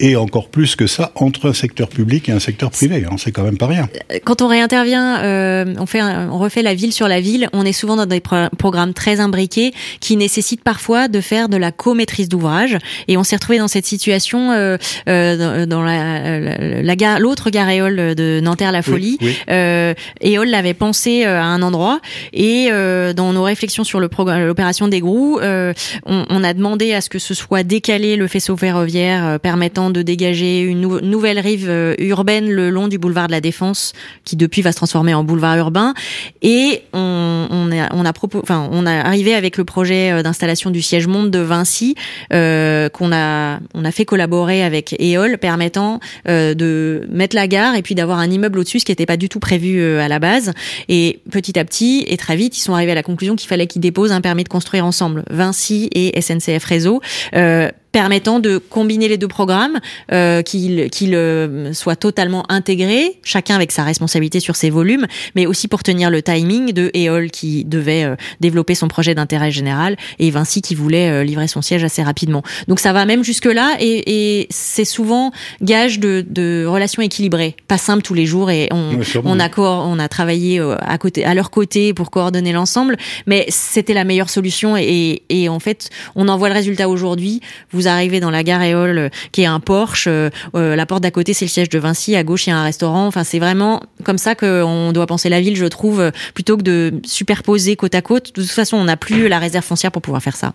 et 0.00 0.16
encore 0.16 0.48
plus 0.48 0.76
que 0.76 0.86
ça 0.86 1.12
entre 1.14 1.48
un 1.48 1.52
secteur 1.52 1.88
public 1.88 2.28
et 2.28 2.32
un 2.32 2.38
secteur 2.38 2.70
privé. 2.70 3.04
Hein, 3.04 3.16
c'est 3.18 3.32
quand 3.32 3.42
même 3.42 3.58
pas 3.58 3.66
rien. 3.66 3.88
Quand 4.24 4.42
on 4.42 4.48
réintervient, 4.48 5.22
euh, 5.22 5.74
on 5.78 5.86
fait, 5.86 6.02
on 6.02 6.38
refait 6.38 6.62
la 6.62 6.74
ville 6.74 6.92
sur 6.92 7.08
la 7.08 7.20
ville. 7.20 7.48
On 7.52 7.64
est 7.64 7.72
souvent 7.72 7.96
dans 7.96 8.06
des 8.06 8.20
programmes 8.20 8.94
très 8.94 9.20
imbriqués 9.20 9.72
qui 10.00 10.16
nécessitent 10.16 10.62
parfois 10.62 11.08
de 11.08 11.20
faire 11.20 11.48
de 11.48 11.56
la 11.56 11.72
co-maîtrise 11.72 12.28
d'ouvrage. 12.28 12.78
Et 13.08 13.16
on 13.16 13.24
s'est 13.24 13.36
retrouvé 13.36 13.58
dans 13.58 13.68
cette 13.68 13.86
situation 13.86 14.52
euh, 14.52 14.76
euh, 15.08 15.66
dans, 15.66 15.82
la, 15.82 16.38
la, 16.82 16.96
gare, 16.96 17.18
l'autre 17.18 17.50
gare 17.50 17.70
Éole 17.70 18.14
de 18.14 18.40
Nanterre-La 18.42 18.82
Folie. 18.82 19.18
Oui, 19.20 19.36
euh, 19.50 19.94
Éole 20.20 20.48
l'avait 20.48 20.74
pensé 20.74 21.24
euh, 21.24 21.40
à 21.40 21.44
un 21.44 21.62
endroit 21.62 22.00
et 22.32 22.68
euh, 22.70 23.12
dans 23.12 23.32
nos 23.32 23.42
réflexions 23.42 23.84
sur 23.84 24.00
l'opération 24.00 24.88
des 24.88 25.00
Grous, 25.00 25.38
on, 25.40 26.26
on, 26.28 26.44
a 26.44 26.54
demandé 26.54 26.92
à 26.92 27.00
ce 27.00 27.08
que 27.08 27.18
ce 27.18 27.34
soit 27.34 27.62
décalé 27.62 28.16
le 28.16 28.26
faisceau 28.26 28.56
ferroviaire 28.56 29.38
permettant 29.40 29.87
de 29.90 30.02
dégager 30.02 30.60
une 30.60 30.80
nouvelle 30.80 31.38
rive 31.38 31.68
euh, 31.68 31.94
urbaine 31.98 32.50
le 32.50 32.70
long 32.70 32.88
du 32.88 32.98
boulevard 32.98 33.26
de 33.26 33.32
la 33.32 33.40
Défense, 33.40 33.92
qui 34.24 34.36
depuis 34.36 34.62
va 34.62 34.72
se 34.72 34.76
transformer 34.76 35.14
en 35.14 35.24
boulevard 35.24 35.56
urbain. 35.56 35.94
Et 36.42 36.82
on, 36.92 37.46
on 37.50 37.72
a, 37.72 37.94
on 37.94 38.04
a, 38.04 38.12
enfin, 38.42 38.68
on 38.72 38.86
a 38.86 38.92
arrivé 38.92 39.34
avec 39.34 39.56
le 39.56 39.64
projet 39.64 40.12
euh, 40.12 40.22
d'installation 40.22 40.70
du 40.70 40.82
siège 40.82 41.06
monde 41.06 41.30
de 41.30 41.38
Vinci, 41.38 41.94
euh, 42.32 42.88
qu'on 42.88 43.12
a, 43.12 43.60
on 43.74 43.84
a 43.84 43.90
fait 43.90 44.04
collaborer 44.04 44.62
avec 44.62 44.96
EOL, 45.00 45.38
permettant 45.38 46.00
euh, 46.28 46.54
de 46.54 47.06
mettre 47.10 47.36
la 47.36 47.46
gare 47.46 47.74
et 47.74 47.82
puis 47.82 47.94
d'avoir 47.94 48.18
un 48.18 48.30
immeuble 48.30 48.58
au-dessus, 48.58 48.80
ce 48.80 48.84
qui 48.84 48.92
n'était 48.92 49.06
pas 49.06 49.16
du 49.16 49.28
tout 49.28 49.40
prévu 49.40 49.82
à 49.82 50.08
la 50.08 50.18
base. 50.18 50.52
Et 50.88 51.20
petit 51.30 51.58
à 51.58 51.64
petit 51.64 52.04
et 52.06 52.16
très 52.16 52.36
vite, 52.36 52.56
ils 52.56 52.60
sont 52.60 52.74
arrivés 52.74 52.92
à 52.92 52.94
la 52.94 53.02
conclusion 53.02 53.36
qu'il 53.36 53.48
fallait 53.48 53.66
qu'ils 53.66 53.80
déposent 53.80 54.12
un 54.12 54.20
permis 54.20 54.44
de 54.44 54.48
construire 54.48 54.84
ensemble, 54.84 55.24
Vinci 55.30 55.88
et 55.92 56.20
SNCF 56.20 56.64
Réseau. 56.64 57.00
Euh, 57.34 57.70
permettant 57.98 58.38
de 58.38 58.58
combiner 58.58 59.08
les 59.08 59.18
deux 59.18 59.26
programmes, 59.26 59.80
euh, 60.12 60.40
qu'ils 60.42 60.88
qu'ils 60.88 61.16
euh, 61.16 61.72
soient 61.72 61.96
totalement 61.96 62.44
intégrés, 62.48 63.18
chacun 63.24 63.56
avec 63.56 63.72
sa 63.72 63.82
responsabilité 63.82 64.38
sur 64.38 64.54
ses 64.54 64.70
volumes, 64.70 65.08
mais 65.34 65.46
aussi 65.46 65.66
pour 65.66 65.82
tenir 65.82 66.08
le 66.08 66.22
timing 66.22 66.72
de 66.72 66.92
EOL 66.94 67.32
qui 67.32 67.64
devait 67.64 68.04
euh, 68.04 68.14
développer 68.38 68.76
son 68.76 68.86
projet 68.86 69.16
d'intérêt 69.16 69.50
général 69.50 69.96
et 70.20 70.30
Vinci 70.30 70.62
qui 70.62 70.76
voulait 70.76 71.10
euh, 71.10 71.24
livrer 71.24 71.48
son 71.48 71.60
siège 71.60 71.82
assez 71.82 72.04
rapidement. 72.04 72.44
Donc 72.68 72.78
ça 72.78 72.92
va 72.92 73.04
même 73.04 73.24
jusque 73.24 73.46
là 73.46 73.76
et, 73.80 74.42
et 74.42 74.46
c'est 74.48 74.84
souvent 74.84 75.32
gage 75.60 75.98
de, 75.98 76.24
de, 76.28 76.66
relations 76.68 77.02
équilibrées, 77.02 77.56
pas 77.66 77.78
simple 77.78 78.02
tous 78.02 78.14
les 78.14 78.26
jours 78.26 78.48
et 78.48 78.68
on, 78.70 79.00
on 79.24 79.40
a 79.40 79.48
on 79.58 79.98
a 79.98 80.08
travaillé 80.08 80.60
à 80.60 80.98
côté 80.98 81.24
à 81.24 81.34
leur 81.34 81.50
côté 81.50 81.92
pour 81.94 82.12
coordonner 82.12 82.52
l'ensemble, 82.52 82.96
mais 83.26 83.46
c'était 83.48 83.94
la 83.94 84.04
meilleure 84.04 84.30
solution 84.30 84.76
et, 84.76 85.22
et 85.30 85.48
en 85.48 85.58
fait 85.58 85.90
on 86.14 86.28
en 86.28 86.38
voit 86.38 86.48
le 86.48 86.54
résultat 86.54 86.88
aujourd'hui. 86.88 87.40
Vous 87.72 87.87
arrivez 87.88 88.20
dans 88.20 88.30
la 88.30 88.42
gare 88.42 88.62
Éole, 88.62 88.98
euh, 88.98 89.08
qui 89.32 89.42
est 89.42 89.46
un 89.46 89.60
Porsche, 89.60 90.06
euh, 90.06 90.30
euh, 90.54 90.76
la 90.76 90.86
porte 90.86 91.02
d'à 91.02 91.10
côté 91.10 91.34
c'est 91.34 91.44
le 91.44 91.50
siège 91.50 91.68
de 91.68 91.78
Vinci, 91.78 92.16
à 92.16 92.24
gauche 92.24 92.46
il 92.46 92.50
y 92.50 92.52
a 92.52 92.58
un 92.58 92.64
restaurant. 92.64 93.06
Enfin, 93.06 93.24
c'est 93.24 93.38
vraiment 93.38 93.82
comme 94.04 94.18
ça 94.18 94.34
qu'on 94.34 94.92
doit 94.92 95.06
penser 95.06 95.28
la 95.28 95.40
ville, 95.40 95.56
je 95.56 95.66
trouve, 95.66 96.10
plutôt 96.34 96.56
que 96.56 96.62
de 96.62 96.94
superposer 97.04 97.76
côte 97.76 97.94
à 97.94 98.02
côte. 98.02 98.34
De 98.34 98.42
toute 98.42 98.50
façon, 98.50 98.76
on 98.76 98.84
n'a 98.84 98.96
plus 98.96 99.28
la 99.28 99.38
réserve 99.38 99.64
foncière 99.64 99.92
pour 99.92 100.02
pouvoir 100.02 100.22
faire 100.22 100.36
ça. 100.36 100.52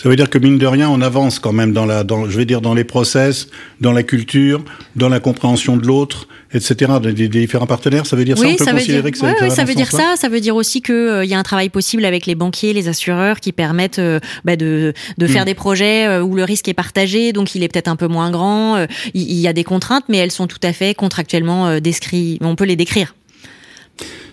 Ça 0.00 0.08
veut 0.08 0.14
dire 0.14 0.30
que 0.30 0.38
mine 0.38 0.58
de 0.58 0.66
rien, 0.66 0.88
on 0.88 1.00
avance 1.00 1.40
quand 1.40 1.52
même 1.52 1.72
dans 1.72 1.84
la, 1.84 2.04
dans, 2.04 2.30
je 2.30 2.38
vais 2.38 2.44
dire 2.44 2.60
dans 2.60 2.72
les 2.72 2.84
process, 2.84 3.48
dans 3.80 3.92
la 3.92 4.04
culture, 4.04 4.64
dans 4.94 5.08
la 5.08 5.18
compréhension 5.18 5.76
de 5.76 5.84
l'autre, 5.84 6.28
etc. 6.52 6.92
Des, 7.02 7.28
différents 7.28 7.66
partenaires. 7.66 8.06
Ça 8.06 8.14
veut 8.14 8.24
dire 8.24 8.36
oui, 8.38 8.56
ça. 8.56 8.62
On 8.62 8.66
peut 8.66 8.72
considérer 8.74 9.10
dire, 9.10 9.10
que 9.10 9.18
ça, 9.18 9.50
ça 9.50 9.64
veut 9.64 9.74
dire 9.74 9.90
ça. 9.90 10.14
Ça 10.16 10.28
veut 10.28 10.40
dire 10.40 10.54
aussi 10.54 10.82
qu'il 10.82 10.94
euh, 10.94 11.24
y 11.24 11.34
a 11.34 11.38
un 11.38 11.42
travail 11.42 11.68
possible 11.68 12.04
avec 12.04 12.26
les 12.26 12.36
banquiers, 12.36 12.72
les 12.72 12.86
assureurs, 12.86 13.40
qui 13.40 13.50
permettent 13.50 13.98
euh, 13.98 14.20
bah, 14.44 14.54
de, 14.54 14.94
de 15.18 15.26
faire 15.26 15.42
mm. 15.42 15.46
des 15.46 15.54
projets 15.54 16.06
euh, 16.06 16.22
où 16.22 16.36
le 16.36 16.44
risque 16.44 16.68
est 16.68 16.74
partagé, 16.74 17.32
donc 17.32 17.56
il 17.56 17.64
est 17.64 17.68
peut-être 17.68 17.88
un 17.88 17.96
peu 17.96 18.06
moins 18.06 18.30
grand. 18.30 18.76
Euh, 18.76 18.86
il, 19.14 19.22
il, 19.22 19.40
y 19.40 19.48
a 19.48 19.52
des 19.52 19.64
contraintes, 19.64 20.04
mais 20.08 20.18
elles 20.18 20.30
sont 20.30 20.46
tout 20.46 20.60
à 20.62 20.72
fait 20.72 20.94
contractuellement 20.94 21.66
euh, 21.66 21.80
décrites. 21.80 22.40
On 22.40 22.54
peut 22.54 22.64
les 22.64 22.76
décrire. 22.76 23.16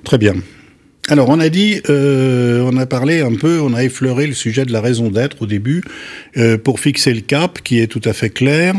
Très 0.03 0.19
bien. 0.19 0.36
Alors 1.07 1.29
on 1.29 1.39
a 1.39 1.50
dit, 1.50 1.81
euh, 1.88 2.62
on 2.65 2.77
a 2.77 2.88
parlé 2.88 3.21
un 3.21 3.35
peu, 3.35 3.59
on 3.62 3.75
a 3.75 3.83
effleuré 3.83 4.25
le 4.25 4.33
sujet 4.33 4.65
de 4.65 4.71
la 4.71 4.81
raison 4.81 5.09
d'être 5.09 5.43
au 5.43 5.45
début 5.45 5.83
euh, 6.35 6.57
pour 6.57 6.79
fixer 6.79 7.13
le 7.13 7.21
cap 7.21 7.62
qui 7.62 7.79
est 7.79 7.85
tout 7.85 8.01
à 8.05 8.13
fait 8.13 8.31
clair. 8.31 8.74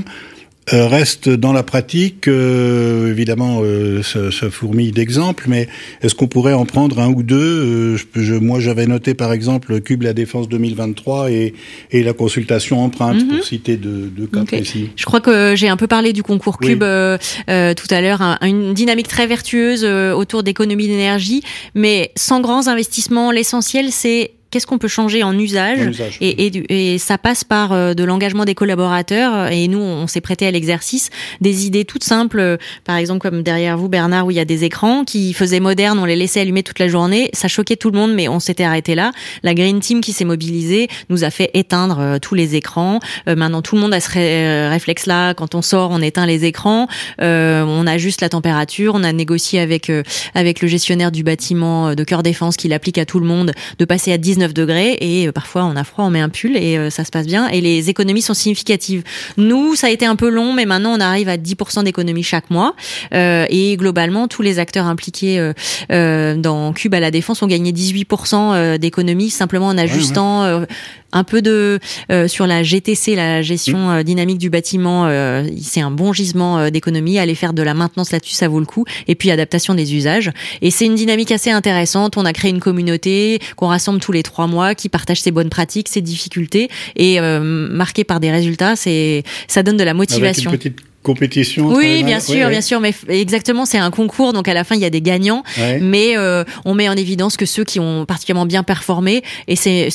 Euh, 0.73 0.89
reste 0.89 1.29
dans 1.29 1.53
la 1.53 1.63
pratique, 1.63 2.27
euh, 2.27 3.09
évidemment, 3.09 3.61
euh, 3.63 4.03
ça, 4.03 4.33
ça, 4.33 4.51
fourmille 4.51 4.91
d'exemples, 4.91 5.45
mais 5.47 5.69
est-ce 6.03 6.17
qu'on 6.17 6.27
pourrait 6.27 6.55
en 6.55 6.65
prendre 6.65 6.99
un 6.99 7.09
ou 7.09 7.23
deux 7.23 7.37
euh, 7.37 7.97
je, 7.97 8.21
je, 8.21 8.35
Moi, 8.35 8.59
j'avais 8.59 8.87
noté 8.87 9.15
par 9.15 9.33
exemple 9.33 9.81
Cube 9.81 10.03
la 10.03 10.13
Défense 10.13 10.49
2023 10.49 11.31
et, 11.31 11.55
et 11.93 12.03
la 12.03 12.15
consultation 12.15 12.83
empreinte, 12.83 13.15
mm 13.15 13.29
-hmm. 13.29 13.37
pour 13.37 13.45
citer 13.45 13.77
deux, 13.77 14.11
deux 14.17 14.27
cas 14.27 14.41
okay. 14.41 14.57
précis. 14.57 14.91
Je 14.97 15.05
crois 15.05 15.21
que 15.21 15.55
j'ai 15.55 15.69
un 15.69 15.77
peu 15.77 15.87
parlé 15.87 16.13
du 16.13 16.25
concours 16.25 16.59
Cube 16.59 16.83
oui. 16.83 17.75
tout 17.81 17.91
à 17.95 18.01
l'heure, 18.01 18.21
un, 18.21 18.37
une 18.43 18.75
dynamique 18.75 19.09
très 19.09 19.29
vertueuse 19.29 19.85
autour 19.85 20.43
d'économie 20.43 20.89
d'énergie, 20.89 21.43
mais 21.77 22.11
sans 22.17 22.41
grands 22.41 22.67
investissements. 22.67 23.31
L'essentiel, 23.31 23.93
c'est 23.93 24.33
qu'est-ce 24.51 24.67
qu'on 24.67 24.79
peut 24.79 24.89
changer 24.89 25.23
en 25.23 25.37
usage, 25.39 25.81
en 25.81 25.91
usage. 25.91 26.19
Et, 26.21 26.47
et, 26.47 26.93
et, 26.95 26.99
ça 26.99 27.19
passe 27.19 27.45
par 27.45 27.73
euh, 27.73 27.95
de 27.95 28.05
l'engagement 28.05 28.45
des 28.45 28.55
collaborateurs. 28.55 29.51
Et 29.51 29.69
nous 29.69 29.79
on 29.79 30.07
s'est 30.07 30.21
prêté 30.21 30.47
à 30.47 30.51
l'exercice. 30.51 31.11
Des 31.41 31.67
idées 31.67 31.85
toutes 31.85 32.05
simples 32.05 32.39
euh, 32.39 32.57
par 32.85 32.97
exemple 32.97 33.21
comme 33.21 33.43
derrière 33.43 33.77
vous 33.77 33.89
Bernard 33.89 34.27
où 34.27 34.31
il 34.31 34.37
y 34.37 34.41
a 34.41 34.45
des 34.45 34.65
écrans 34.65 35.05
qui 35.05 35.33
faisaient 35.33 35.61
moderne 35.61 35.99
on 35.99 36.05
les 36.05 36.17
laissait 36.17 36.41
allumer 36.41 36.63
toute 36.63 36.79
la 36.79 36.89
journée. 36.89 37.31
Ça 37.33 37.49
choquait 37.49 37.77
tout 37.77 37.91
le 37.91 37.99
monde 37.99 38.15
mais 38.15 38.29
on 38.29 38.41
s'était 38.41 38.65
arrêté 38.65 38.95
là. 38.95 39.13
La 39.43 39.55
Green 39.55 39.81
Team 39.81 40.01
qui 40.01 40.13
s'est 40.13 40.25
mobilisée 40.25 40.89
nous 41.11 41.25
a 41.25 41.31
fait 41.31 41.51
éteindre 41.55 41.99
euh, 42.01 42.19
tous 42.19 42.35
les 42.35 42.55
écrans. 42.55 43.01
Maintenant 43.27 43.63
tout 43.63 43.75
le 43.75 43.81
monde 43.81 43.95
a 43.95 44.01
ce 44.01 44.11
ré 44.11 44.69
réflexe 44.69 45.07
là 45.07 45.35
quand 45.35 45.55
on 45.55 45.63
sort 45.63 45.91
on 45.91 46.01
éteint 46.01 46.27
les 46.27 46.45
écrans. 46.45 46.87
On 47.19 47.87
ajuste 47.87 48.21
la 48.21 48.29
température. 48.29 48.95
On 48.95 49.03
a 49.03 49.13
négocié 49.13 49.61
avec 49.61 49.91
avec 50.35 50.61
le 50.61 50.69
gestionnaire 50.69 51.11
du 51.13 51.23
bâtiment 51.23 51.95
de 51.95 52.05
Cœur 52.05 52.23
Défense 52.23 52.57
qui 52.57 52.69
l'applique 52.69 52.99
à 52.99 53.05
tout 53.05 53.21
le 53.21 53.27
monde 53.27 53.53
de 53.79 53.85
passer 53.85 54.13
à 54.13 54.19
19 54.19 54.46
degrés 54.53 54.97
et 55.01 55.29
euh, 55.29 55.33
parfois 55.33 55.65
on 55.65 55.77
a 55.77 55.85
froid, 55.85 56.05
on 56.05 56.11
met 56.11 56.21
un 56.21 56.29
pull 56.29 56.57
et 56.57 56.77
euh, 56.77 56.91
ça 56.91 57.05
se 57.05 57.11
passe 57.11 57.27
bien. 57.27 57.49
Et 57.49 57.61
les 57.61 57.91
économies 57.91 58.23
sont 58.23 58.35
significatives. 58.35 59.03
Nous, 59.37 59.75
ça 59.75 59.89
a 59.89 59.91
été 59.91 60.07
un 60.07 60.17
peu 60.17 60.29
long, 60.29 60.53
mais 60.53 60.67
maintenant 60.67 60.95
on 60.97 61.01
arrive 61.01 61.29
à 61.29 61.37
10% 61.37 61.85
d'économies 61.85 62.23
chaque 62.23 62.51
mois. 62.51 62.75
Euh, 63.15 63.47
et 63.49 63.77
globalement 63.77 64.29
tous 64.29 64.43
les 64.43 64.59
acteurs 64.59 64.87
impliqués 64.87 65.53
euh, 65.93 66.35
dans 66.37 66.73
Cube 66.73 66.95
à 66.95 67.01
la 67.01 67.11
Défense 67.11 67.43
ont 67.43 67.47
gagné 67.47 67.73
18% 67.73 68.79
d'économies 68.79 69.31
simplement 69.31 69.69
en 69.69 69.79
ajustant 69.79 70.45
ouais, 70.45 70.61
ouais 70.61 70.67
un 71.13 71.25
peu 71.25 71.43
de 71.43 71.79
euh, 72.11 72.29
sur 72.29 72.47
la 72.47 72.63
GTC, 72.63 73.15
la 73.15 73.43
gestion 73.43 73.79
mmh. 73.91 74.03
dynamique 74.03 74.39
du 74.39 74.51
bâtiment. 74.51 75.07
Euh, 75.07 75.45
c'est 75.61 75.81
un 75.81 75.91
bon 75.91 76.13
gisement 76.13 76.59
euh, 76.59 76.71
d'économie. 76.71 77.19
Aller 77.19 77.35
faire 77.35 77.53
de 77.53 77.63
la 77.63 77.75
maintenance 77.75 78.13
là-dessus, 78.13 78.35
ça 78.35 78.49
vaut 78.49 78.61
le 78.61 78.67
coup. 78.67 78.85
Et 79.09 79.15
puis 79.15 79.31
adaptation 79.31 79.75
des 79.75 79.95
usages. 79.95 80.31
Et 80.63 80.71
c'est 80.71 80.87
une 80.87 80.95
dynamique 80.95 81.33
assez 81.33 81.51
intéressante. 81.51 82.17
On 82.17 82.25
a 82.25 82.33
créé 82.33 82.51
une 82.51 82.61
communauté 82.61 83.41
qu'on 83.57 83.69
rassemble 83.69 84.01
tous 84.01 84.13
les 84.13 84.23
trois 84.23 84.47
mois, 84.47 84.75
qui 84.75 84.89
partage 84.89 85.21
ses 85.21 85.31
bonnes 85.31 85.51
pratiques, 85.51 85.89
ses 85.89 86.01
difficultés, 86.03 86.69
et 86.97 87.19
marqué 87.21 88.05
par 88.05 88.21
des 88.21 88.31
résultats. 88.31 88.77
C'est 88.77 89.23
ça 89.49 89.63
donne 89.63 89.77
de 89.77 89.85
la 89.85 89.95
motivation. 89.95 90.51
Avec 90.51 90.65
une 90.65 90.73
petite 90.73 90.86
compétition 91.07 91.69
Oui, 91.69 92.03
bien 92.03 92.19
sûr, 92.19 92.47
oui, 92.47 92.51
bien 92.51 92.61
sûr, 92.61 92.81
mais 92.81 92.93
exactement, 93.09 93.65
c'est 93.65 93.79
un 93.79 93.91
concours, 93.91 94.33
donc 94.33 94.49
à 94.49 94.55
la 94.55 94.65
fin 94.65 94.75
il 94.75 94.81
y 94.81 94.85
a 94.85 94.91
des 94.91 95.01
gagnants, 95.01 95.45
ouais. 95.57 95.79
mais 95.81 96.17
euh, 96.17 96.43
on 96.65 96.75
met 96.75 96.89
en 96.89 96.97
évidence 96.97 97.37
que 97.37 97.47
ceux 97.47 97.63
qui 97.65 97.79
ont 97.79 98.05
particulièrement 98.05 98.47
bien 98.47 98.65
performé, 98.65 99.23
et 99.47 99.55
c'est 99.55 99.89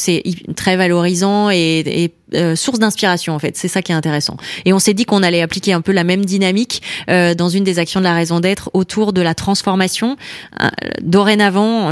très 0.55 0.77
valorisant 0.77 1.49
et, 1.49 1.79
et 1.85 2.13
source 2.55 2.79
d'inspiration 2.79 3.33
en 3.33 3.39
fait. 3.39 3.57
C'est 3.57 3.67
ça 3.67 3.81
qui 3.81 3.91
est 3.91 3.95
intéressant. 3.95 4.37
Et 4.65 4.73
on 4.73 4.79
s'est 4.79 4.93
dit 4.93 5.05
qu'on 5.05 5.23
allait 5.23 5.41
appliquer 5.41 5.73
un 5.73 5.81
peu 5.81 5.91
la 5.91 6.03
même 6.03 6.25
dynamique 6.25 6.81
dans 7.07 7.49
une 7.49 7.63
des 7.63 7.79
actions 7.79 7.99
de 7.99 8.05
la 8.05 8.13
raison 8.13 8.39
d'être 8.39 8.69
autour 8.73 9.13
de 9.13 9.21
la 9.21 9.33
transformation. 9.35 10.15
dorénavant, 11.01 11.89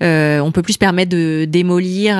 on 0.00 0.50
peut 0.52 0.62
plus 0.62 0.74
se 0.74 0.78
permettre 0.78 1.10
de 1.10 1.46
démolir 1.48 2.18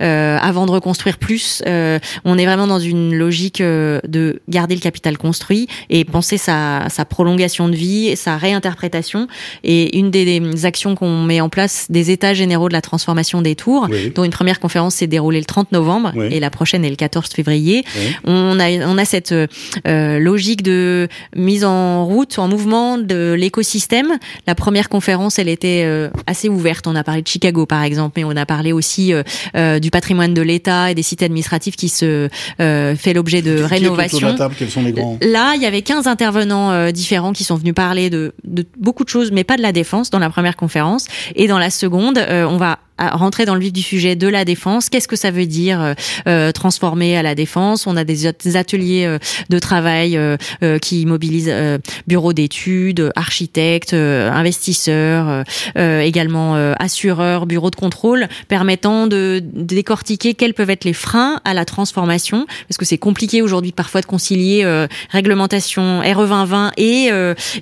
avant 0.00 0.66
de 0.66 0.70
reconstruire 0.70 1.18
plus. 1.18 1.62
on 1.66 2.38
est 2.38 2.46
vraiment 2.46 2.66
dans 2.66 2.80
une 2.80 3.14
logique 3.14 3.62
de 3.62 4.40
garder 4.48 4.74
le 4.74 4.80
capital 4.80 5.18
construit 5.18 5.68
et 5.90 6.04
penser 6.04 6.38
sa, 6.38 6.88
sa 6.88 7.04
prolongation 7.04 7.68
de 7.68 7.76
vie, 7.76 8.16
sa 8.16 8.36
réinterprétation. 8.36 9.28
Et 9.64 9.98
une 9.98 10.10
des, 10.10 10.64
actions 10.64 10.94
qu'on 10.94 11.22
met 11.22 11.40
en 11.40 11.48
place, 11.48 11.86
des 11.90 12.10
états 12.10 12.34
généraux 12.34 12.68
de 12.68 12.72
la 12.72 12.82
transformation 12.82 13.42
des 13.42 13.54
tours, 13.54 13.88
dont 14.14 14.24
une 14.24 14.30
première 14.30 14.60
conférence 14.60 14.96
s'est 14.96 15.06
déroulée 15.06 15.38
le 15.38 15.44
30 15.44 15.72
novembre 15.72 16.12
et 16.30 16.40
la 16.40 16.50
prochaine 16.50 16.84
est 16.84 16.90
le 16.90 16.96
14 16.98 17.30
février. 17.30 17.84
On 18.24 18.60
a 18.60 18.68
on 18.86 18.98
a 18.98 19.04
cette 19.04 19.32
euh, 19.32 20.18
logique 20.18 20.62
de 20.62 21.08
mise 21.34 21.64
en 21.64 22.04
route, 22.04 22.38
en 22.38 22.48
mouvement 22.48 22.98
de 22.98 23.34
l'écosystème. 23.38 24.18
La 24.46 24.54
première 24.54 24.88
conférence, 24.88 25.38
elle 25.38 25.48
était 25.48 25.84
euh, 25.84 26.10
assez 26.26 26.48
ouverte. 26.48 26.86
On 26.86 26.96
a 26.96 27.04
parlé 27.04 27.22
de 27.22 27.28
Chicago 27.28 27.64
par 27.66 27.82
exemple, 27.82 28.14
mais 28.16 28.24
on 28.24 28.36
a 28.36 28.46
parlé 28.46 28.72
aussi 28.72 29.12
euh, 29.14 29.78
du 29.78 29.90
patrimoine 29.90 30.34
de 30.34 30.42
l'État 30.42 30.90
et 30.90 30.94
des 30.94 31.02
cités 31.02 31.24
administratives 31.24 31.76
qui 31.76 31.88
se 31.88 32.28
fait 32.58 33.14
l'objet 33.14 33.42
de 33.42 33.62
rénovation. 33.62 34.34
Là, 35.22 35.54
il 35.54 35.62
y 35.62 35.66
avait 35.66 35.82
15 35.82 36.06
intervenants 36.06 36.90
différents 36.90 37.32
qui 37.32 37.44
sont 37.44 37.56
venus 37.56 37.74
parler 37.74 38.10
de, 38.10 38.34
de 38.44 38.66
beaucoup 38.76 39.04
de 39.04 39.08
choses, 39.08 39.30
mais 39.32 39.44
pas 39.44 39.56
de 39.56 39.62
la 39.62 39.72
défense 39.72 40.10
dans 40.10 40.18
la 40.18 40.30
première 40.30 40.56
conférence. 40.56 41.06
Et 41.36 41.46
dans 41.46 41.58
la 41.58 41.70
seconde, 41.70 42.18
on 42.28 42.56
va 42.56 42.78
à 42.98 43.16
rentrer 43.16 43.44
dans 43.44 43.54
le 43.54 43.60
vif 43.60 43.72
du 43.72 43.82
sujet 43.82 44.16
de 44.16 44.28
la 44.28 44.44
défense. 44.44 44.88
Qu'est-ce 44.90 45.08
que 45.08 45.16
ça 45.16 45.30
veut 45.30 45.46
dire 45.46 45.80
euh, 45.80 45.94
euh 46.26 46.52
transformer 46.52 47.16
à 47.16 47.22
la 47.22 47.34
défense? 47.34 47.86
On 47.86 47.96
a 47.96 48.04
des, 48.04 48.26
ateliers 48.56 49.04
euh, 49.06 49.18
de 49.48 49.58
travail 49.58 50.16
euh, 50.16 50.36
qui 50.80 51.06
mobilisent 51.06 51.52
bureaux 52.06 52.32
d'études, 52.32 53.12
architectes, 53.14 53.94
investisseurs, 53.94 55.44
également 55.76 56.54
assureurs, 56.78 57.46
bureaux 57.46 57.70
de 57.70 57.76
contrôle, 57.76 58.28
permettant 58.48 59.06
de, 59.06 59.40
décortiquer 59.44 60.34
quels 60.34 60.54
peuvent 60.54 60.70
être 60.70 60.84
les 60.84 60.92
freins 60.92 61.40
à 61.44 61.54
la 61.54 61.64
transformation, 61.64 62.46
parce 62.68 62.78
que 62.78 62.84
c'est 62.84 62.98
compliqué 62.98 63.42
aujourd'hui 63.42 63.72
parfois 63.72 64.00
de 64.00 64.06
concilier 64.06 64.66
réglementation 65.10 66.00
RE 66.00 66.26
2020 66.26 66.72
et, 66.76 67.10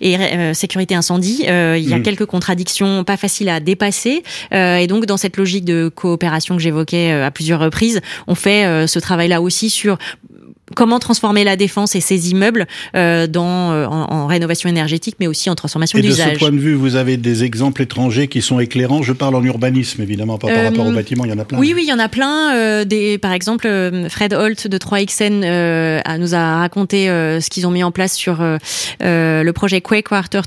et 0.00 0.55
sécurité 0.55 0.95
incendie. 0.95 1.43
il 1.43 1.88
y 1.88 1.93
a 1.93 1.99
mmh. 1.99 2.02
quelques 2.02 2.26
contradictions 2.26 3.05
pas 3.05 3.16
faciles 3.16 3.49
à 3.49 3.61
dépasser, 3.61 4.23
et 4.52 4.87
donc 4.87 5.07
dans 5.07 5.16
cette 5.16 5.25
cette 5.26 5.38
logique 5.38 5.64
de 5.64 5.90
coopération 5.92 6.54
que 6.54 6.62
j'évoquais 6.62 7.12
euh, 7.12 7.26
à 7.26 7.33
plusieurs 7.33 7.59
reprises, 7.59 8.00
on 8.28 8.37
fait 8.37 8.64
euh, 8.64 8.87
ce 8.87 9.00
travail-là 9.00 9.42
aussi 9.42 9.71
sur 9.71 9.99
comment 10.75 10.99
transformer 10.99 11.44
la 11.44 11.56
défense 11.56 11.94
et 11.94 12.00
ses 12.00 12.30
immeubles 12.30 12.66
euh, 12.96 13.26
dans, 13.26 13.73
euh, 13.73 13.87
en, 13.87 14.26
rénovation 14.26 14.68
énergétique, 14.68 15.16
mais 15.20 15.26
aussi 15.26 15.49
en 15.49 15.54
transformation 15.54 15.99
d'usage. 15.99 16.30
De 16.30 16.35
ce 16.35 16.38
point 16.38 16.50
de 16.50 16.58
vue, 16.58 16.75
vous 16.75 16.96
avez 16.96 17.16
des 17.16 17.44
exemples 17.44 17.82
étrangers 17.82 18.26
qui 18.26 18.42
sont 18.42 18.58
éclairants. 18.58 19.02
Je 19.02 19.12
parle 19.12 19.37
en 19.37 19.44
urbanisme, 19.44 20.02
évidemment, 20.02 20.38
pas 20.38 20.49
par 20.49 20.64
rapport 20.64 20.87
au 20.87 20.90
euh, 20.90 20.94
bâtiment, 20.94 21.25
il 21.25 21.30
y 21.30 21.35
en 21.35 21.38
a 21.38 21.44
plein. 21.44 21.58
Oui, 21.58 21.73
oui, 21.75 21.82
il 21.85 21.88
y 21.88 21.92
en 21.92 21.99
a 21.99 22.08
plein. 22.08 22.54
Euh, 22.54 22.85
des, 22.85 23.18
par 23.18 23.32
exemple, 23.32 23.68
Fred 24.08 24.35
Holt 24.35 24.66
de 24.66 24.78
3XN 24.78 26.18
nous 26.18 26.35
a 26.35 26.56
raconté 26.58 27.06
ce 27.06 27.49
qu'ils 27.50 27.66
ont 27.66 27.70
mis 27.70 27.85
en 27.85 27.92
place 27.92 28.14
sur 28.14 28.38
le 28.40 29.50
projet 29.52 29.80
Quake 29.80 30.11
Water 30.11 30.44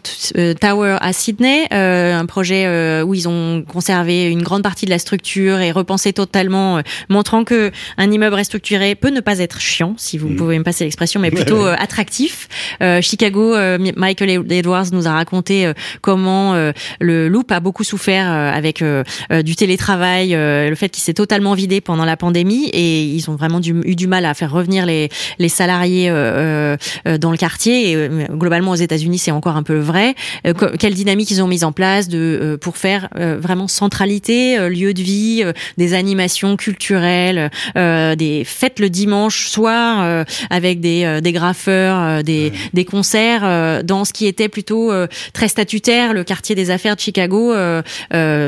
Tower 0.59 0.97
à 0.99 1.13
Sydney, 1.13 1.67
un 1.71 2.25
projet 2.25 3.01
où 3.03 3.13
ils 3.13 3.27
ont 3.29 3.63
conservé 3.67 4.25
une 4.25 4.41
grande 4.41 4.63
partie 4.63 4.85
de 4.85 4.91
la 4.91 4.99
structure 4.99 5.59
et 5.59 5.71
repensé 5.71 6.11
totalement, 6.11 6.81
montrant 7.07 7.43
que 7.43 7.71
un 7.97 8.11
immeuble 8.11 8.35
restructuré 8.35 8.95
peut 8.95 9.09
ne 9.09 9.21
pas 9.21 9.39
être 9.39 9.59
chiant 9.59 9.95
si 10.09 10.17
vous 10.17 10.29
mm. 10.29 10.35
pouvez 10.35 10.59
me 10.59 10.63
passer 10.63 10.83
l'expression, 10.83 11.19
mais 11.19 11.31
plutôt 11.39 11.65
euh, 11.65 11.75
attractif. 11.77 12.47
Euh, 12.81 13.01
Chicago, 13.01 13.55
euh, 13.55 13.77
Michael 13.95 14.51
Edwards 14.51 14.87
nous 14.91 15.07
a 15.07 15.11
raconté 15.11 15.71
comment 16.01 16.55
le 16.99 17.27
Loop 17.27 17.51
a 17.51 17.59
beaucoup 17.59 17.83
souffert 17.83 18.29
avec 18.29 18.83
du 18.83 19.55
télétravail, 19.55 20.31
le 20.31 20.75
fait 20.75 20.89
qu'il 20.89 21.03
s'est 21.03 21.13
totalement 21.13 21.53
vidé 21.53 21.81
pendant 21.81 22.05
la 22.05 22.17
pandémie 22.17 22.69
et 22.69 23.03
ils 23.03 23.29
ont 23.29 23.35
vraiment 23.35 23.59
eu 23.61 23.95
du 23.95 24.07
mal 24.07 24.25
à 24.25 24.33
faire 24.33 24.51
revenir 24.51 24.85
les, 24.85 25.09
les 25.37 25.49
salariés 25.49 26.09
dans 26.09 27.31
le 27.31 27.37
quartier. 27.37 27.91
Et 27.91 28.09
globalement 28.31 28.71
aux 28.71 28.75
États-Unis, 28.75 29.17
c'est 29.19 29.31
encore 29.31 29.57
un 29.57 29.63
peu 29.63 29.77
vrai. 29.77 30.15
quelle 30.79 30.93
dynamique 30.93 31.31
ils 31.31 31.41
ont 31.41 31.47
mise 31.47 31.63
en 31.63 31.71
place 31.71 32.07
de 32.07 32.57
pour 32.61 32.77
faire 32.77 33.09
vraiment 33.15 33.67
centralité, 33.67 34.69
lieu 34.69 34.93
de 34.93 35.01
vie, 35.01 35.43
des 35.77 35.93
animations 35.93 36.55
culturelles, 36.55 37.51
des 37.75 38.43
fêtes 38.45 38.79
le 38.79 38.89
dimanche 38.89 39.49
soir 39.49 39.98
euh, 40.01 40.23
avec 40.49 40.79
des, 40.79 41.03
euh, 41.03 41.21
des 41.21 41.31
graffeurs, 41.31 41.99
euh, 41.99 42.21
des, 42.23 42.51
des 42.73 42.85
concerts 42.85 43.83
dans 43.83 44.05
ce 44.05 44.13
qui 44.13 44.25
était 44.25 44.49
plutôt 44.49 44.91
très 45.33 45.47
statutaire, 45.47 46.13
le 46.13 46.23
quartier 46.23 46.55
des 46.55 46.71
affaires 46.71 46.95
de 46.95 47.01
Chicago. 47.01 47.53
il 47.53 47.55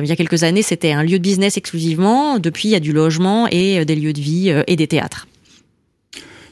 y 0.05 0.11
a 0.11 0.15
quelques 0.15 0.43
années, 0.43 0.61
c'était 0.61 0.91
un 0.91 1.03
lieu 1.03 1.17
de 1.17 1.23
business 1.23 1.57
exclusivement. 1.57 2.39
Depuis, 2.39 2.69
il 2.69 2.71
y 2.71 2.75
a 2.75 2.79
du 2.79 2.93
logement 2.93 3.47
et 3.49 3.85
des 3.85 3.95
lieux 3.95 4.13
de 4.13 4.21
vie 4.21 4.53
et 4.67 4.75
des 4.75 4.87
théâtres. 4.87 5.27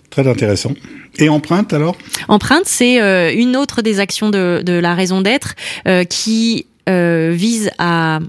Très 0.09 0.27
intéressant. 0.27 0.73
Et 1.17 1.29
Empreinte 1.29 1.73
alors? 1.73 1.95
Empreinte, 2.27 2.65
c'est 2.65 3.33
une 3.35 3.55
autre 3.55 3.81
des 3.81 3.99
actions 3.99 4.29
de, 4.29 4.61
de 4.63 4.73
la 4.73 4.95
raison 4.95 5.21
d'être 5.21 5.55
qui 6.09 6.65
vise 6.87 7.71
à 7.77 8.19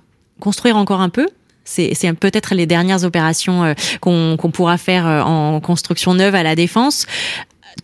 construire 0.40 0.76
encore 0.76 1.00
un 1.00 1.10
peu 1.10 1.26
c'est 1.64 2.12
peut-être 2.14 2.54
les 2.54 2.66
dernières 2.66 3.04
opérations 3.04 3.64
euh, 3.64 3.74
qu'on 4.00 4.36
pourra 4.52 4.76
faire 4.76 5.06
euh, 5.06 5.20
en 5.20 5.60
construction 5.60 6.14
neuve 6.14 6.34
à 6.34 6.42
la 6.42 6.54
défense 6.54 7.06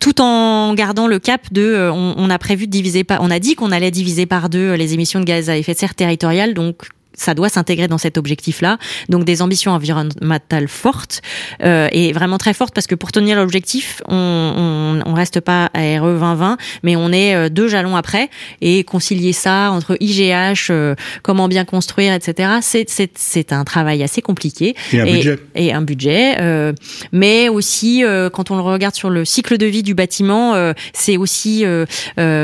tout 0.01 0.19
en 0.19 0.73
gardant 0.73 1.07
le 1.07 1.17
cap 1.17 1.41
de 1.51 1.61
euh, 1.61 1.91
on, 1.93 2.29
a 2.29 2.37
prévu 2.37 2.67
de 2.67 2.71
diviser 2.71 3.03
par 3.03 3.21
on 3.21 3.31
a 3.31 3.39
dit 3.39 3.55
qu'on 3.55 3.71
allait 3.71 3.91
diviser 3.91 4.25
par 4.25 4.49
deux 4.49 4.73
les 4.73 4.93
émissions 4.93 5.19
de 5.19 5.25
gaz 5.25 5.49
à 5.49 5.57
effet 5.57 5.73
de 5.73 5.79
serre 5.79 5.95
territoriales 5.95 6.53
donc 6.53 6.83
ça 7.17 7.33
doit 7.33 7.49
s'intégrer 7.49 7.87
dans 7.87 7.97
cet 7.97 8.17
objectif-là. 8.17 8.77
Donc 9.09 9.25
des 9.25 9.41
ambitions 9.41 9.71
environnementales 9.71 10.67
fortes 10.67 11.21
euh, 11.63 11.89
et 11.91 12.13
vraiment 12.13 12.37
très 12.37 12.53
fortes 12.53 12.73
parce 12.73 12.87
que 12.87 12.95
pour 12.95 13.11
tenir 13.11 13.37
l'objectif, 13.37 14.01
on, 14.07 14.15
on, 14.15 15.09
on, 15.09 15.13
reste 15.13 15.39
pas 15.39 15.69
à 15.73 15.99
RE 15.99 16.13
2020, 16.13 16.57
mais 16.83 16.95
on 16.95 17.11
est 17.11 17.35
euh, 17.35 17.49
deux 17.49 17.67
jalons 17.67 17.95
après 17.95 18.29
et 18.61 18.83
concilier 18.83 19.33
ça 19.33 19.71
entre 19.71 19.97
IGH, 19.99 20.67
euh, 20.69 20.95
comment 21.23 21.47
bien 21.47 21.65
construire, 21.65 22.13
etc. 22.13 22.59
C'est 22.61 23.51
un 23.51 23.63
travail 23.63 24.03
assez 24.03 24.21
compliqué 24.21 24.75
et 24.93 24.99
un 25.01 25.05
budget 25.05 25.39
et 25.55 25.73
un 25.73 25.81
budget, 25.81 26.35
euh, 26.39 26.73
mais 27.11 27.49
aussi 27.49 28.03
euh, 28.03 28.29
quand 28.29 28.51
on 28.51 28.55
le 28.55 28.61
regarde 28.61 28.95
sur 28.95 29.09
le 29.09 29.25
cycle 29.25 29.57
de 29.57 29.65
vie 29.65 29.83
du 29.83 29.95
bâtiment, 29.95 30.53
c'est 30.93 31.17
aussi 31.17 31.65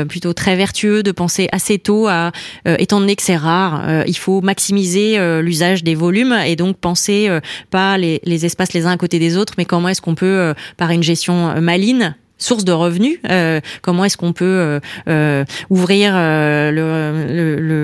plutôt 0.08 0.32
très 0.32 0.56
vertueux 0.56 1.02
de 1.02 1.12
penser 1.12 1.48
assez 1.52 1.78
tôt 1.78 2.08
à 2.08 2.32
étant 2.78 3.00
donné 3.00 3.14
que 3.14 3.22
c'est 3.22 3.36
rare, 3.36 4.04
il 4.06 4.16
faut 4.16 4.40
maximiser 4.40 4.63
maximiser 4.64 5.18
euh, 5.18 5.42
l'usage 5.42 5.84
des 5.84 5.94
volumes 5.94 6.32
et 6.46 6.56
donc 6.56 6.78
penser 6.78 7.26
euh, 7.28 7.40
pas 7.70 7.98
les, 7.98 8.22
les, 8.24 8.46
espaces 8.46 8.72
les 8.72 8.86
uns 8.86 8.92
à 8.92 8.96
côté 8.96 9.18
des 9.18 9.36
autres, 9.36 9.52
mais 9.58 9.66
comment 9.66 9.90
est-ce 9.90 10.00
qu'on 10.00 10.14
peut, 10.14 10.24
euh, 10.24 10.54
par 10.78 10.90
une 10.90 11.02
gestion 11.02 11.60
maligne, 11.60 12.14
source 12.44 12.64
de 12.64 12.72
revenus. 12.72 13.18
Euh, 13.28 13.60
comment 13.82 14.04
est-ce 14.04 14.16
qu'on 14.16 14.32
peut 14.32 14.44
euh, 14.44 14.80
euh, 15.08 15.44
ouvrir 15.70 16.12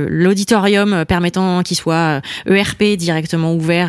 l'auditorium 0.09 0.90
le, 0.90 1.05
permettant 1.05 1.62
qu'il 1.62 1.77
soit 1.77 2.20
ERP 2.46 2.96
directement 2.96 3.55
ouvert 3.55 3.88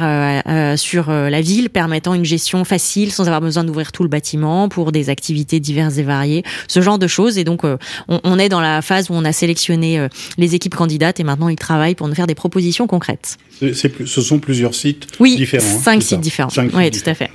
sur 0.78 1.12
la 1.12 1.42
ville, 1.42 1.70
permettant 1.70 2.14
une 2.14 2.26
gestion 2.26 2.64
facile 2.64 3.12
sans 3.12 3.24
avoir 3.26 3.42
besoin 3.42 3.64
d'ouvrir 3.64 3.92
tout 3.92 4.04
le 4.04 4.10
bâtiment 4.10 4.70
pour 4.70 4.92
des 4.92 5.10
activités 5.10 5.60
diverses 5.60 5.98
et 5.98 6.04
variées, 6.04 6.44
ce 6.68 6.82
genre 6.82 7.00
de 7.00 7.08
choses. 7.08 7.38
Et 7.38 7.44
donc, 7.44 7.64
on, 7.64 7.78
on, 8.08 8.40
est 8.40 8.50
dans 8.50 8.62
la 8.62 8.82
phase 8.82 9.10
où 9.10 9.14
on 9.14 9.26
a 9.26 9.34
sélectionné 9.34 10.08
les 10.38 10.56
équipes 10.56 10.76
candidates 10.76 11.20
et 11.20 11.24
maintenant 11.24 11.50
ils 11.50 11.58
travaillent 11.58 11.96
pour 11.96 12.08
nous 12.08 12.16
faire 12.16 12.28
des 12.28 12.36
propositions 12.36 12.88
concrètes. 12.88 13.38
ce 13.60 14.22
sont 14.22 14.40
plusieurs 14.40 14.76
sites 14.76 15.08
oui, 15.20 15.36
différents. 15.36 15.66
Hein, 15.66 15.82
cinq 15.84 16.04
sites 16.04 16.22
différents. 16.22 16.52
oui, 16.74 16.92
tout 16.92 17.10
à 17.10 17.14
fait. 17.14 17.30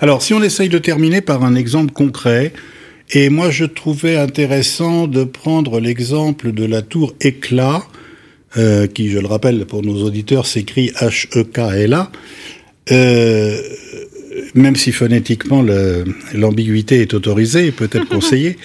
Alors, 0.00 0.22
si 0.22 0.34
on 0.34 0.42
essaye 0.42 0.68
de 0.68 0.78
terminer 0.78 1.20
par 1.20 1.44
un 1.44 1.54
exemple 1.54 1.92
concret, 1.92 2.52
et 3.10 3.28
moi 3.28 3.50
je 3.50 3.64
trouvais 3.64 4.16
intéressant 4.16 5.06
de 5.06 5.24
prendre 5.24 5.80
l'exemple 5.80 6.52
de 6.52 6.64
la 6.64 6.82
tour 6.82 7.14
Éclat, 7.20 7.82
euh, 8.56 8.86
qui, 8.86 9.10
je 9.10 9.18
le 9.18 9.26
rappelle 9.26 9.64
pour 9.64 9.82
nos 9.82 10.02
auditeurs, 10.02 10.46
s'écrit 10.46 10.90
H-E-K-L-A, 11.00 12.12
euh, 12.90 13.62
même 14.54 14.76
si 14.76 14.92
phonétiquement 14.92 15.64
l'ambiguïté 16.34 17.00
est 17.00 17.14
autorisée 17.14 17.66
et 17.66 17.72
peut-être 17.72 18.08
conseillée, 18.10 18.58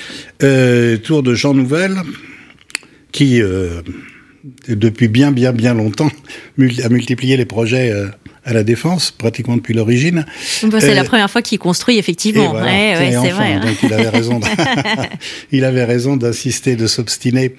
euh, 0.44 0.98
tour 0.98 1.24
de 1.24 1.34
Jean 1.34 1.54
Nouvel, 1.54 1.96
qui 3.12 3.42
depuis 4.68 5.08
bien 5.08 5.32
bien 5.32 5.52
bien 5.52 5.74
longtemps 5.74 6.10
a 6.84 6.90
multiplié 6.90 7.38
les 7.38 7.46
projets 7.46 7.92
euh, 7.92 8.08
à 8.48 8.54
la 8.54 8.64
défense, 8.64 9.12
pratiquement 9.12 9.58
depuis 9.58 9.74
l'origine. 9.74 10.26
c'est 10.40 10.94
la 10.94 11.04
première 11.04 11.30
fois 11.30 11.42
qu'il 11.42 11.60
construit, 11.60 11.98
effectivement. 11.98 12.54
ouais, 12.54 12.96
c'est 13.12 13.32
vrai. 13.32 13.54
Hein. 13.54 13.60
Donc 13.60 13.76
il 13.84 13.94
avait 13.94 14.08
raison. 14.08 14.40
il 15.52 15.66
avait 15.66 15.84
raison 15.84 16.16
d'insister, 16.16 16.78
de 16.78 16.88
s'obstiner. 16.88 17.56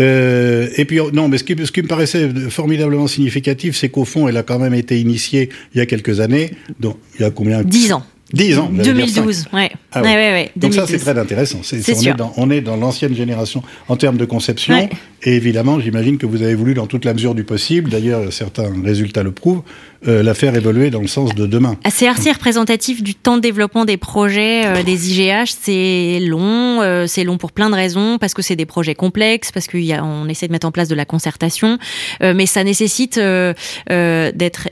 Euh, 0.00 0.68
et 0.76 0.84
puis 0.84 0.98
non, 1.12 1.28
mais 1.28 1.38
ce 1.38 1.44
qui, 1.44 1.54
ce 1.64 1.70
qui 1.70 1.82
me 1.82 1.86
paraissait 1.86 2.28
formidablement 2.50 3.06
significatif, 3.06 3.76
c'est 3.76 3.88
qu'au 3.88 4.04
fond, 4.04 4.26
elle 4.26 4.36
a 4.36 4.42
quand 4.42 4.58
même 4.58 4.74
été 4.74 5.00
initiée 5.00 5.48
il 5.74 5.78
y 5.78 5.80
a 5.80 5.86
quelques 5.86 6.18
années. 6.18 6.50
Donc 6.80 6.98
il 7.14 7.22
y 7.22 7.24
a 7.24 7.30
combien? 7.30 7.62
Dix 7.62 7.92
ans. 7.92 8.04
10 8.32 8.58
ans. 8.58 8.70
2012, 8.72 9.46
ouais. 9.52 9.70
Ah 9.92 10.02
ouais. 10.02 10.08
Ouais, 10.08 10.14
ouais, 10.14 10.50
Donc 10.56 10.74
ça, 10.74 10.86
c'est 10.86 10.98
très 10.98 11.18
intéressant. 11.18 11.60
on, 11.62 11.76
Est 11.76 12.14
dans, 12.14 12.32
on 12.36 12.50
est 12.50 12.60
dans 12.60 12.76
l'ancienne 12.76 13.14
génération 13.14 13.62
en 13.88 13.96
termes 13.96 14.16
de 14.16 14.24
conception. 14.24 14.88
Et 15.24 15.36
évidemment, 15.36 15.78
j'imagine 15.78 16.18
que 16.18 16.26
vous 16.26 16.42
avez 16.42 16.54
voulu, 16.54 16.74
dans 16.74 16.86
toute 16.86 17.04
la 17.04 17.14
mesure 17.14 17.34
du 17.34 17.44
possible, 17.44 17.90
d'ailleurs, 17.90 18.32
certains 18.32 18.72
résultats 18.82 19.22
le 19.22 19.30
prouvent, 19.30 19.62
euh, 20.08 20.22
la 20.22 20.34
faire 20.34 20.56
évoluer 20.56 20.90
dans 20.90 21.00
le 21.00 21.06
sens 21.06 21.34
de 21.34 21.46
demain. 21.46 21.76
C'est 21.90 22.08
assez 22.08 22.32
représentatif 22.32 23.02
du 23.02 23.14
temps 23.14 23.36
de 23.36 23.42
développement 23.42 23.84
des 23.84 23.96
projets 23.96 24.66
euh, 24.66 24.82
des 24.82 25.12
IGH. 25.12 25.54
C'est 25.60 26.18
long, 26.20 26.82
euh, 26.82 27.06
c'est 27.06 27.22
long 27.22 27.38
pour 27.38 27.52
plein 27.52 27.70
de 27.70 27.76
raisons, 27.76 28.18
parce 28.18 28.34
que 28.34 28.42
c'est 28.42 28.56
des 28.56 28.66
projets 28.66 28.96
complexes, 28.96 29.52
parce 29.52 29.68
qu'on 29.68 30.28
essaie 30.28 30.48
de 30.48 30.52
mettre 30.52 30.66
en 30.66 30.72
place 30.72 30.88
de 30.88 30.94
la 30.94 31.04
concertation, 31.04 31.78
mais 32.20 32.46
ça 32.46 32.64
nécessite 32.64 33.18
d'être 33.18 34.68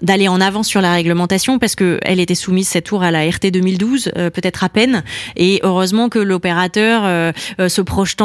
d'aller 0.00 0.28
en 0.28 0.40
avant 0.40 0.62
sur 0.62 0.80
la 0.80 0.92
réglementation 0.92 1.58
parce 1.58 1.74
que 1.74 1.98
elle 2.02 2.20
était 2.20 2.34
soumise 2.34 2.68
cette 2.68 2.86
tour 2.86 3.02
à 3.02 3.10
la 3.10 3.28
RT 3.28 3.50
2012 3.52 4.12
euh, 4.16 4.30
peut-être 4.30 4.64
à 4.64 4.68
peine 4.68 5.04
et 5.36 5.60
heureusement 5.62 6.08
que 6.08 6.18
l'opérateur 6.18 7.02
euh, 7.04 7.32
euh, 7.60 7.68
se 7.68 7.80
projetant 7.80 8.22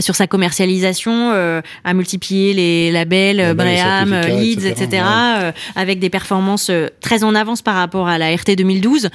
sur 0.00 0.14
sa 0.14 0.26
commercialisation 0.26 1.32
a 1.32 1.94
multiplié 1.94 2.54
les 2.54 2.90
labels 2.90 3.54
Breham, 3.54 4.14
Leeds, 4.14 4.66
etc. 4.66 5.02
avec 5.74 5.98
des 5.98 6.10
performances 6.10 6.70
très 7.00 7.24
en 7.24 7.34
avance 7.34 7.62
par 7.62 7.74
rapport 7.74 8.08
à 8.08 8.18
la 8.18 8.34
RT 8.34 8.56
2012 8.56 9.10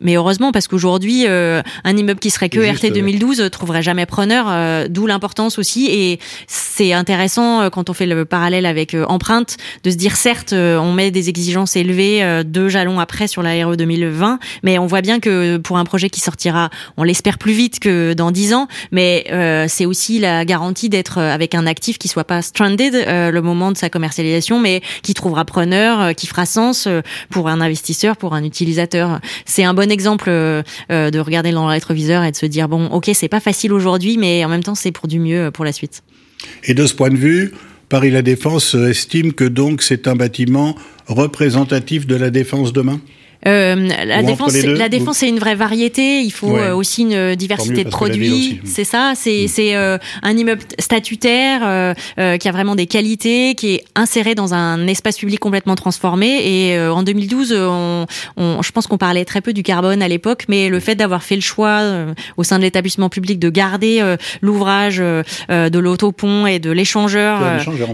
mais 0.00 0.16
heureusement, 0.16 0.52
parce 0.52 0.68
qu'aujourd'hui, 0.68 1.24
euh, 1.26 1.62
un 1.84 1.96
immeuble 1.96 2.20
qui 2.20 2.30
serait 2.30 2.50
que 2.50 2.60
RT 2.60 2.92
2012 2.92 3.40
euh, 3.40 3.48
trouverait 3.48 3.82
jamais 3.82 4.04
preneur, 4.04 4.46
euh, 4.48 4.88
d'où 4.88 5.06
l'importance 5.06 5.58
aussi. 5.58 5.86
Et 5.90 6.20
c'est 6.46 6.92
intéressant 6.92 7.70
quand 7.70 7.88
on 7.88 7.94
fait 7.94 8.06
le 8.06 8.24
parallèle 8.24 8.66
avec 8.66 8.94
empreinte 9.08 9.56
de 9.84 9.90
se 9.90 9.96
dire 9.96 10.16
certes, 10.16 10.52
on 10.52 10.92
met 10.92 11.10
des 11.10 11.28
exigences 11.28 11.76
élevées 11.76 12.42
deux 12.44 12.68
jalons 12.68 13.00
après 13.00 13.28
sur 13.28 13.42
la 13.42 13.66
RE 13.66 13.76
2020, 13.76 14.38
mais 14.62 14.78
on 14.78 14.86
voit 14.86 15.00
bien 15.00 15.20
que 15.20 15.56
pour 15.56 15.78
un 15.78 15.84
projet 15.84 16.10
qui 16.10 16.20
sortira, 16.20 16.70
on 16.96 17.02
l'espère 17.02 17.38
plus 17.38 17.52
vite 17.52 17.80
que 17.80 18.12
dans 18.12 18.30
dix 18.30 18.52
ans, 18.54 18.68
mais 18.92 19.26
c'est 19.68 19.86
aussi 19.86 20.18
la 20.18 20.44
garantie 20.44 20.88
d'être 20.88 21.18
avec 21.18 21.54
un 21.54 21.66
actif 21.66 21.98
qui 21.98 22.08
soit 22.08 22.24
pas 22.24 22.42
stranded 22.42 22.94
le 22.94 23.40
moment 23.40 23.72
de 23.72 23.76
sa 23.76 23.88
commercialisation, 23.88 24.60
mais 24.60 24.82
qui 25.02 25.14
trouvera 25.14 25.44
preneur, 25.44 26.14
qui 26.14 26.26
fera 26.26 26.46
sens 26.46 26.88
pour 27.30 27.48
un 27.48 27.60
investisseur, 27.60 28.16
pour 28.16 28.34
un 28.34 28.44
utilisateur. 28.44 29.20
C'est 29.44 29.64
un 29.64 29.74
bon 29.74 29.85
exemple 29.90 30.28
euh, 30.28 30.62
euh, 30.90 31.10
de 31.10 31.18
regarder 31.18 31.52
dans 31.52 31.64
le 31.66 31.70
rétroviseur 31.70 32.24
et 32.24 32.30
de 32.30 32.36
se 32.36 32.46
dire 32.46 32.68
bon, 32.68 32.86
ok, 32.86 33.10
c'est 33.14 33.28
pas 33.28 33.40
facile 33.40 33.72
aujourd'hui, 33.72 34.18
mais 34.18 34.44
en 34.44 34.48
même 34.48 34.62
temps, 34.62 34.74
c'est 34.74 34.92
pour 34.92 35.08
du 35.08 35.18
mieux 35.18 35.46
euh, 35.46 35.50
pour 35.50 35.64
la 35.64 35.72
suite. 35.72 36.02
Et 36.64 36.74
de 36.74 36.86
ce 36.86 36.94
point 36.94 37.10
de 37.10 37.16
vue, 37.16 37.52
Paris 37.88 38.10
La 38.10 38.22
Défense 38.22 38.74
estime 38.74 39.32
que 39.32 39.44
donc 39.44 39.82
c'est 39.82 40.08
un 40.08 40.16
bâtiment 40.16 40.76
représentatif 41.06 42.06
de 42.06 42.16
la 42.16 42.30
défense 42.30 42.72
demain? 42.72 43.00
Euh, 43.46 43.88
la, 44.04 44.22
défense, 44.22 44.54
la 44.54 44.88
défense, 44.88 45.18
c'est 45.18 45.28
une 45.28 45.38
vraie 45.38 45.54
variété. 45.54 46.20
Il 46.20 46.30
faut 46.30 46.56
euh, 46.56 46.74
aussi 46.74 47.02
une 47.02 47.34
diversité 47.34 47.84
de 47.84 47.90
produits. 47.90 48.60
C'est 48.64 48.84
ça. 48.84 49.12
C'est 49.14 49.44
mm. 49.44 49.48
c'est 49.48 49.76
euh, 49.76 49.98
un 50.22 50.36
immeuble 50.36 50.62
statutaire 50.78 51.60
euh, 51.64 51.94
qui 52.38 52.48
a 52.48 52.52
vraiment 52.52 52.74
des 52.74 52.86
qualités, 52.86 53.54
qui 53.54 53.74
est 53.74 53.84
inséré 53.94 54.34
dans 54.34 54.54
un 54.54 54.86
espace 54.86 55.18
public 55.18 55.38
complètement 55.40 55.74
transformé. 55.74 56.40
Et 56.44 56.78
en 56.78 57.02
2012, 57.02 57.54
on, 57.58 58.06
on, 58.36 58.62
je 58.62 58.72
pense 58.72 58.86
qu'on 58.86 58.98
parlait 58.98 59.24
très 59.24 59.40
peu 59.40 59.52
du 59.52 59.62
carbone 59.62 60.02
à 60.02 60.08
l'époque, 60.08 60.44
mais 60.48 60.68
le 60.68 60.80
fait 60.80 60.94
d'avoir 60.94 61.22
fait 61.22 61.36
le 61.36 61.40
choix 61.40 61.82
au 62.36 62.44
sein 62.44 62.58
de 62.58 62.62
l'établissement 62.62 63.08
public 63.08 63.38
de 63.38 63.50
garder 63.50 64.16
l'ouvrage 64.40 64.98
de 64.98 65.78
l'autopont 65.78 66.46
et 66.46 66.58
de 66.58 66.70
l'échangeur, 66.70 67.40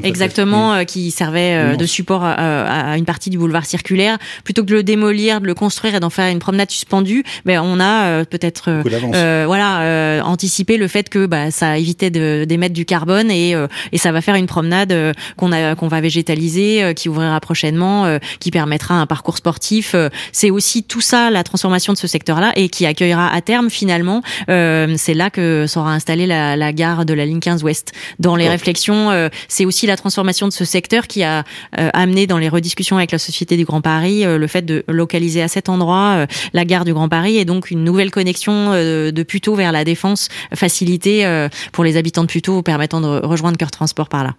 exactement, 0.02 0.80
mm. 0.80 0.86
qui 0.86 1.10
servait 1.10 1.76
de 1.76 1.86
support 1.86 2.24
à, 2.24 2.92
à 2.92 2.96
une 2.96 3.04
partie 3.04 3.30
du 3.30 3.38
boulevard 3.38 3.66
circulaire, 3.66 4.18
plutôt 4.44 4.62
que 4.62 4.68
de 4.68 4.74
le 4.74 4.82
démolir 4.82 5.31
de 5.40 5.46
le 5.46 5.54
construire 5.54 5.94
et 5.94 6.00
d'en 6.00 6.10
faire 6.10 6.30
une 6.30 6.38
promenade 6.38 6.70
suspendue, 6.70 7.24
ben 7.44 7.60
on 7.60 7.80
a 7.80 8.04
euh, 8.04 8.24
peut-être 8.24 8.68
euh, 8.68 8.82
euh, 9.14 9.44
voilà 9.46 10.22
anticipé 10.24 10.76
le 10.76 10.88
fait 10.88 11.08
que 11.08 11.26
bah, 11.26 11.50
ça 11.50 11.78
évitait 11.78 12.10
d'émettre 12.10 12.74
du 12.74 12.84
carbone 12.84 13.30
et, 13.30 13.54
et 13.92 13.98
ça 13.98 14.12
va 14.12 14.20
faire 14.20 14.34
une 14.34 14.46
promenade 14.46 15.14
qu'on 15.36 15.52
a 15.52 15.74
qu'on 15.74 15.88
va 15.88 16.00
végétaliser, 16.00 16.92
qui 16.94 17.08
ouvrira 17.08 17.38
prochainement, 17.40 18.18
qui 18.40 18.50
permettra 18.50 18.94
un 18.94 19.06
parcours 19.06 19.36
sportif. 19.36 19.94
C'est 20.32 20.50
aussi 20.50 20.82
tout 20.84 21.00
ça 21.00 21.30
la 21.30 21.42
transformation 21.44 21.92
de 21.92 21.98
ce 21.98 22.06
secteur-là 22.06 22.52
et 22.56 22.68
qui 22.68 22.86
accueillera 22.86 23.32
à 23.32 23.40
terme 23.40 23.70
finalement. 23.70 24.22
c'est 24.48 25.14
là 25.14 25.30
que 25.30 25.66
sera 25.66 25.92
installée 25.92 26.26
la, 26.26 26.56
la, 26.56 26.72
gare 26.72 27.04
de 27.04 27.14
la 27.14 27.26
ligne 27.26 27.40
15 27.40 27.62
Ouest. 27.64 27.92
Dans 28.18 28.36
les 28.36 28.48
réflexions, 28.48 29.10
c'est 29.48 29.64
aussi 29.64 29.86
la 29.86 29.96
transformation 29.96 30.48
de 30.48 30.52
ce 30.52 30.64
secteur 30.64 31.06
qui 31.06 31.22
a 31.22 31.44
amené 31.72 32.26
dans 32.26 32.38
les 32.38 32.48
rediscussions 32.48 32.96
avec 32.96 33.12
la 33.12 33.18
Société 33.18 33.56
du 33.56 33.64
Grand 33.64 33.80
Paris 33.80 34.24
le 34.24 34.46
fait 34.46 34.62
de 34.62 34.84
localiser 34.88 35.21
à 35.40 35.48
cet 35.48 35.68
endroit 35.68 36.14
euh, 36.16 36.26
la 36.52 36.64
gare 36.64 36.84
du 36.84 36.92
Grand 36.92 37.08
Paris 37.08 37.38
et 37.38 37.44
donc 37.44 37.70
une 37.70 37.84
nouvelle 37.84 38.10
connexion 38.10 38.72
euh, 38.72 39.10
de 39.10 39.22
Puteaux 39.22 39.54
vers 39.54 39.72
la 39.72 39.84
Défense 39.84 40.28
facilitée 40.54 41.24
euh, 41.24 41.48
pour 41.72 41.84
les 41.84 41.96
habitants 41.96 42.22
de 42.22 42.28
Puteaux 42.28 42.62
permettant 42.62 43.00
de 43.00 43.24
rejoindre 43.24 43.56
Cœur 43.56 43.70
Transport 43.70 44.08
par 44.08 44.24
là. 44.24 44.34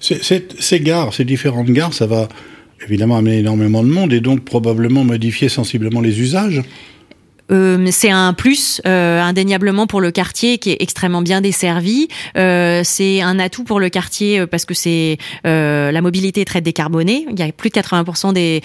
Ces 0.00 0.80
gares, 0.80 1.12
ces 1.12 1.24
différentes 1.24 1.70
gares, 1.70 1.92
ça 1.92 2.06
va 2.06 2.28
évidemment 2.84 3.16
amener 3.16 3.38
énormément 3.38 3.82
de 3.82 3.88
monde 3.88 4.12
et 4.12 4.20
donc 4.20 4.44
probablement 4.44 5.02
modifier 5.02 5.48
sensiblement 5.48 6.00
les 6.00 6.20
usages. 6.20 6.62
Euh, 7.50 7.88
c'est 7.90 8.10
un 8.10 8.32
plus 8.32 8.80
euh, 8.86 9.20
indéniablement 9.22 9.86
pour 9.86 10.00
le 10.00 10.10
quartier 10.10 10.58
qui 10.58 10.70
est 10.70 10.76
extrêmement 10.80 11.22
bien 11.22 11.40
desservi. 11.40 12.08
Euh, 12.36 12.82
c'est 12.84 13.20
un 13.20 13.38
atout 13.38 13.64
pour 13.64 13.80
le 13.80 13.88
quartier 13.88 14.46
parce 14.46 14.64
que 14.64 14.74
c'est 14.74 15.18
la 15.44 16.00
mobilité 16.00 16.42
est 16.42 16.44
très 16.44 16.60
décarbonée. 16.60 17.26
Il 17.30 17.38
y 17.38 17.42
a 17.42 17.50
plus 17.52 17.70
de 17.70 17.74
80% 17.74 18.32
des 18.32 18.62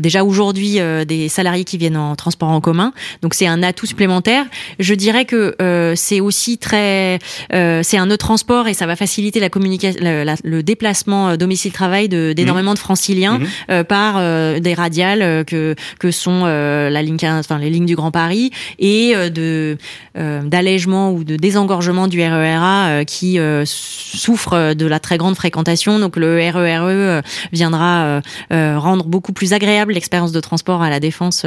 déjà 0.00 0.24
aujourd'hui 0.24 0.78
des 1.06 1.28
salariés 1.28 1.64
qui 1.64 1.78
viennent 1.78 1.96
en 1.96 2.16
transport 2.16 2.48
en 2.48 2.60
commun. 2.60 2.92
Donc 3.22 3.34
c'est 3.34 3.46
un 3.46 3.62
atout 3.62 3.86
supplémentaire. 3.86 4.46
Je 4.78 4.94
dirais 4.94 5.24
que 5.24 5.54
c'est 5.96 6.20
aussi 6.20 6.58
très 6.58 7.18
c'est 7.50 7.98
un 7.98 8.10
autre 8.10 8.26
transport 8.26 8.68
et 8.68 8.74
ça 8.74 8.86
va 8.86 8.96
faciliter 8.96 9.40
la 9.40 9.50
communication 9.50 10.00
le 10.02 10.62
déplacement 10.62 11.36
domicile 11.36 11.72
travail 11.72 12.08
d'énormément 12.08 12.74
de, 12.74 12.78
franciliens 12.78 13.38
mmh. 13.38 13.84
par 13.84 14.20
des 14.60 14.74
radiales 14.74 15.44
que 15.44 15.74
que 15.98 16.10
sont 16.10 16.44
la 16.44 17.02
ligne 17.02 17.16
enfin 17.22 17.58
les 17.58 17.70
lignes 17.70 17.86
du 17.86 17.96
Grand 17.96 18.10
Paris 18.10 18.23
et 18.32 19.12
euh, 19.14 19.30
de 19.30 19.76
euh, 20.16 20.42
d'allègement 20.42 21.12
ou 21.12 21.24
de 21.24 21.36
désengorgement 21.36 22.08
du 22.08 22.20
RERA 22.20 22.86
euh, 22.86 23.04
qui 23.04 23.38
souffre 23.64 24.74
de 24.74 24.86
la 24.86 25.00
très 25.00 25.18
grande 25.18 25.36
fréquentation. 25.36 25.98
Donc 25.98 26.16
le 26.16 26.36
RERE 26.36 26.86
e, 26.88 27.22
viendra 27.52 28.20
rendre 28.50 29.04
beaucoup 29.06 29.32
plus 29.32 29.52
agréable 29.52 29.92
l'expérience 29.92 30.32
de 30.32 30.40
transport 30.40 30.82
à 30.82 30.90
la 30.90 31.00
défense. 31.00 31.44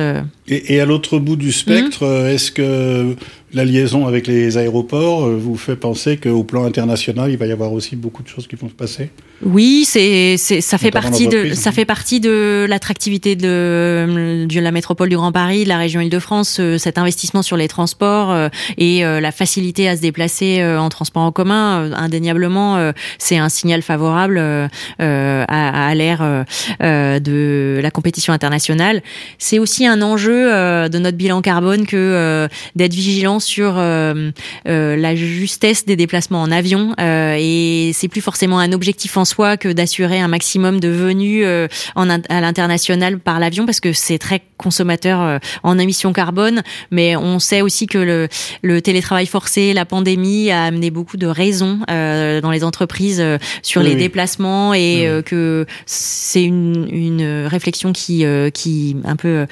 Et, 0.48 0.80
à 0.80 0.86
l'autre 0.86 1.20
bout 1.20 1.36
du 1.36 1.52
spectre, 1.52 2.06
mmh. 2.06 2.28
est-ce 2.28 2.52
que 2.52 3.16
la 3.54 3.64
liaison 3.64 4.08
avec 4.08 4.28
les 4.28 4.58
aéroports 4.58 5.26
euh, 5.26 5.38
vous 5.38 5.56
fait 5.56 5.78
penser 5.78 6.18
qu'au 6.18 6.44
plan 6.44 6.66
international, 6.66 7.32
il 7.32 7.38
va 7.38 7.46
y 7.46 7.54
avoir 7.54 7.72
aussi 7.72 7.96
beaucoup 7.96 8.22
de 8.22 8.28
choses 8.28 8.46
qui 8.46 8.58
vont 8.58 8.68
se 8.68 8.74
passer 8.74 9.10
Oui, 9.42 9.86
c'est, 9.86 10.36
ça 10.38 10.78
fait 10.78 10.92
partie 10.92 11.30
de 11.30 11.54
ça 11.54 11.72
fait 11.72 11.86
partie 11.86 12.20
de 12.20 12.66
l'attractivité 12.68 13.38
de, 13.38 14.46
de, 14.50 14.60
la 14.60 14.72
métropole 14.72 15.08
du 15.08 15.16
Grand 15.16 15.32
Paris, 15.32 15.64
de 15.64 15.70
la 15.70 15.78
région 15.78 16.02
Île-de-France, 16.02 16.58
euh, 16.60 16.78
cet 16.78 16.98
investissement 16.98 17.42
sur 17.42 17.56
les 17.56 17.70
transports 17.70 18.32
euh, 18.32 18.50
et 18.78 19.02
la 19.02 19.32
facilité 19.32 19.88
à 19.88 19.96
se 19.96 20.02
déplacer 20.02 20.64
en 20.64 20.90
transport 20.90 21.24
en 21.24 21.32
commun. 21.32 21.92
Indéniablement, 21.94 22.92
c'est 23.18 23.38
un 23.38 23.50
signal 23.50 23.82
favorable 23.82 24.40
à, 25.00 25.90
à 25.90 25.96
l'ère 25.96 26.46
de 26.80 27.80
la 27.82 27.92
compétition 27.92 28.34
internationale. 28.34 29.02
C'est 29.38 29.60
aussi 29.60 29.86
un 29.86 30.02
enjeu 30.02 30.50
de 30.90 30.98
notre 30.98 31.18
bilan 31.18 31.42
carbone 31.42 31.86
que 31.86 32.48
d'être 32.76 32.94
vigilant 32.94 33.37
sur 33.40 33.78
euh, 33.78 34.32
euh, 34.68 34.96
la 34.96 35.16
justesse 35.16 35.86
des 35.86 35.96
déplacements 35.96 36.42
en 36.42 36.52
avion 36.52 36.94
euh, 37.00 37.36
et 37.40 37.92
c'est 37.94 38.08
plus 38.08 38.22
forcément 38.22 38.60
un 38.60 38.72
objectif 38.72 39.18
en 39.18 39.26
soi 39.26 39.58
que 39.58 39.70
d'assurer 39.70 40.20
un 40.20 40.28
maximum 40.28 40.80
de 40.80 40.90
venues 40.90 41.46
en, 41.96 42.10
à 42.10 42.42
l'international 42.42 43.20
par 43.20 43.40
l'avion 43.40 43.66
parce 43.66 43.80
que 43.80 43.94
c'est 43.94 44.18
très 44.18 44.42
consommateur 44.58 45.40
en 45.64 45.80
émissions 45.80 46.14
carbone 46.14 46.64
mais 46.92 47.16
on 47.16 47.40
sait 47.40 47.62
aussi 47.62 47.88
que 47.88 47.98
le, 47.98 48.28
le 48.62 48.82
télétravail 48.82 49.26
forcé, 49.26 49.74
la 49.74 49.86
pandémie 49.86 50.52
a 50.52 50.64
amené 50.64 50.92
beaucoup 50.92 51.18
de 51.18 51.28
raisons 51.28 51.80
dans 51.88 52.52
les 52.52 52.64
entreprises 52.64 53.24
sur 53.62 53.84
les 53.84 53.96
déplacements 53.96 54.74
et 54.74 55.08
que 55.26 55.66
c'est 55.86 56.44
une, 56.44 56.88
une 56.92 57.46
réflexion 57.46 57.94
qui 57.94 58.26
qui 58.54 58.98
un 59.06 59.16
peu 59.16 59.46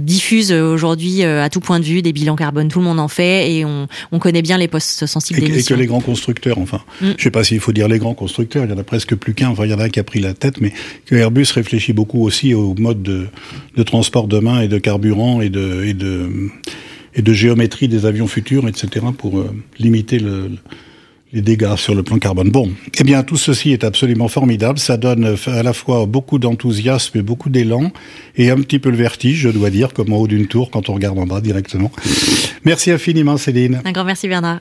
diffuse 0.00 0.52
aujourd'hui 0.52 1.22
à 1.24 1.48
tout 1.48 1.60
point 1.60 1.80
de 1.80 1.84
vue 1.84 2.02
des 2.02 2.12
bilans 2.12 2.36
carbone 2.36 2.68
tout 2.68 2.78
le 2.78 2.84
monde 2.84 3.00
en 3.00 3.08
fait 3.08 3.50
et 3.50 3.64
on, 3.64 4.18
connaît 4.18 4.42
bien 4.42 4.58
les 4.58 4.68
postes 4.68 5.06
sensibles 5.06 5.40
d'émission. 5.40 5.74
Et 5.74 5.78
que 5.78 5.80
les 5.80 5.86
grands 5.86 6.00
constructeurs, 6.00 6.58
enfin, 6.58 6.82
mm. 7.00 7.06
je 7.06 7.12
ne 7.12 7.18
sais 7.18 7.30
pas 7.30 7.42
s'il 7.42 7.60
faut 7.60 7.72
dire 7.72 7.88
les 7.88 7.98
grands 7.98 8.14
constructeurs, 8.14 8.64
il 8.64 8.70
y 8.70 8.74
en 8.74 8.78
a 8.78 8.84
presque 8.84 9.14
plus 9.14 9.32
qu'un, 9.32 9.48
enfin 9.48 9.64
il 9.64 9.70
y 9.70 9.74
en 9.74 9.78
a 9.78 9.84
un 9.84 9.88
qui 9.88 9.98
a 9.98 10.04
pris 10.04 10.20
la 10.20 10.34
tête, 10.34 10.60
mais 10.60 10.72
que 11.06 11.14
Airbus 11.14 11.46
réfléchit 11.54 11.92
beaucoup 11.92 12.22
aussi 12.22 12.52
au 12.52 12.74
mode 12.78 13.02
de, 13.02 13.28
transport 13.84 14.28
demain 14.40 14.60
et 14.60 14.68
de 14.68 14.78
carburant 14.78 15.40
et 15.40 15.50
de, 15.50 15.84
et 15.84 15.94
de, 15.94 16.28
et 17.14 17.22
de 17.22 17.32
géométrie 17.32 17.88
des 17.88 18.06
avions 18.06 18.26
futurs, 18.26 18.66
etc., 18.68 19.06
pour 19.16 19.38
euh, 19.38 19.50
limiter 19.78 20.18
le 20.18 20.50
les 21.32 21.42
dégâts 21.42 21.76
sur 21.76 21.94
le 21.94 22.02
plan 22.02 22.18
carbone. 22.18 22.50
Bon, 22.50 22.70
eh 22.98 23.04
bien, 23.04 23.22
tout 23.22 23.36
ceci 23.36 23.72
est 23.72 23.84
absolument 23.84 24.28
formidable. 24.28 24.78
Ça 24.78 24.96
donne 24.96 25.36
à 25.46 25.62
la 25.62 25.72
fois 25.72 26.06
beaucoup 26.06 26.38
d'enthousiasme 26.38 27.18
et 27.18 27.22
beaucoup 27.22 27.50
d'élan, 27.50 27.92
et 28.36 28.50
un 28.50 28.56
petit 28.56 28.78
peu 28.78 28.90
le 28.90 28.96
vertige, 28.96 29.38
je 29.38 29.48
dois 29.48 29.70
dire, 29.70 29.92
comme 29.92 30.12
en 30.12 30.16
haut 30.16 30.26
d'une 30.26 30.46
tour 30.46 30.70
quand 30.70 30.88
on 30.88 30.94
regarde 30.94 31.18
en 31.18 31.26
bas 31.26 31.40
directement. 31.40 31.92
Merci 32.64 32.90
infiniment, 32.90 33.36
Céline. 33.36 33.80
Un 33.84 33.92
grand 33.92 34.04
merci, 34.04 34.26
Bernard. 34.26 34.60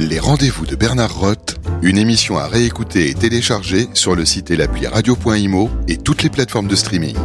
Les 0.00 0.18
rendez-vous 0.18 0.66
de 0.66 0.76
Bernard 0.76 1.18
Roth, 1.18 1.56
une 1.82 1.98
émission 1.98 2.38
à 2.38 2.46
réécouter 2.46 3.10
et 3.10 3.14
télécharger 3.14 3.86
sur 3.94 4.14
le 4.14 4.24
site 4.24 4.50
et 4.50 4.56
l'appli 4.56 4.86
radio.imo 4.86 5.70
et 5.88 5.96
toutes 5.96 6.22
les 6.22 6.30
plateformes 6.30 6.68
de 6.68 6.76
streaming. 6.76 7.16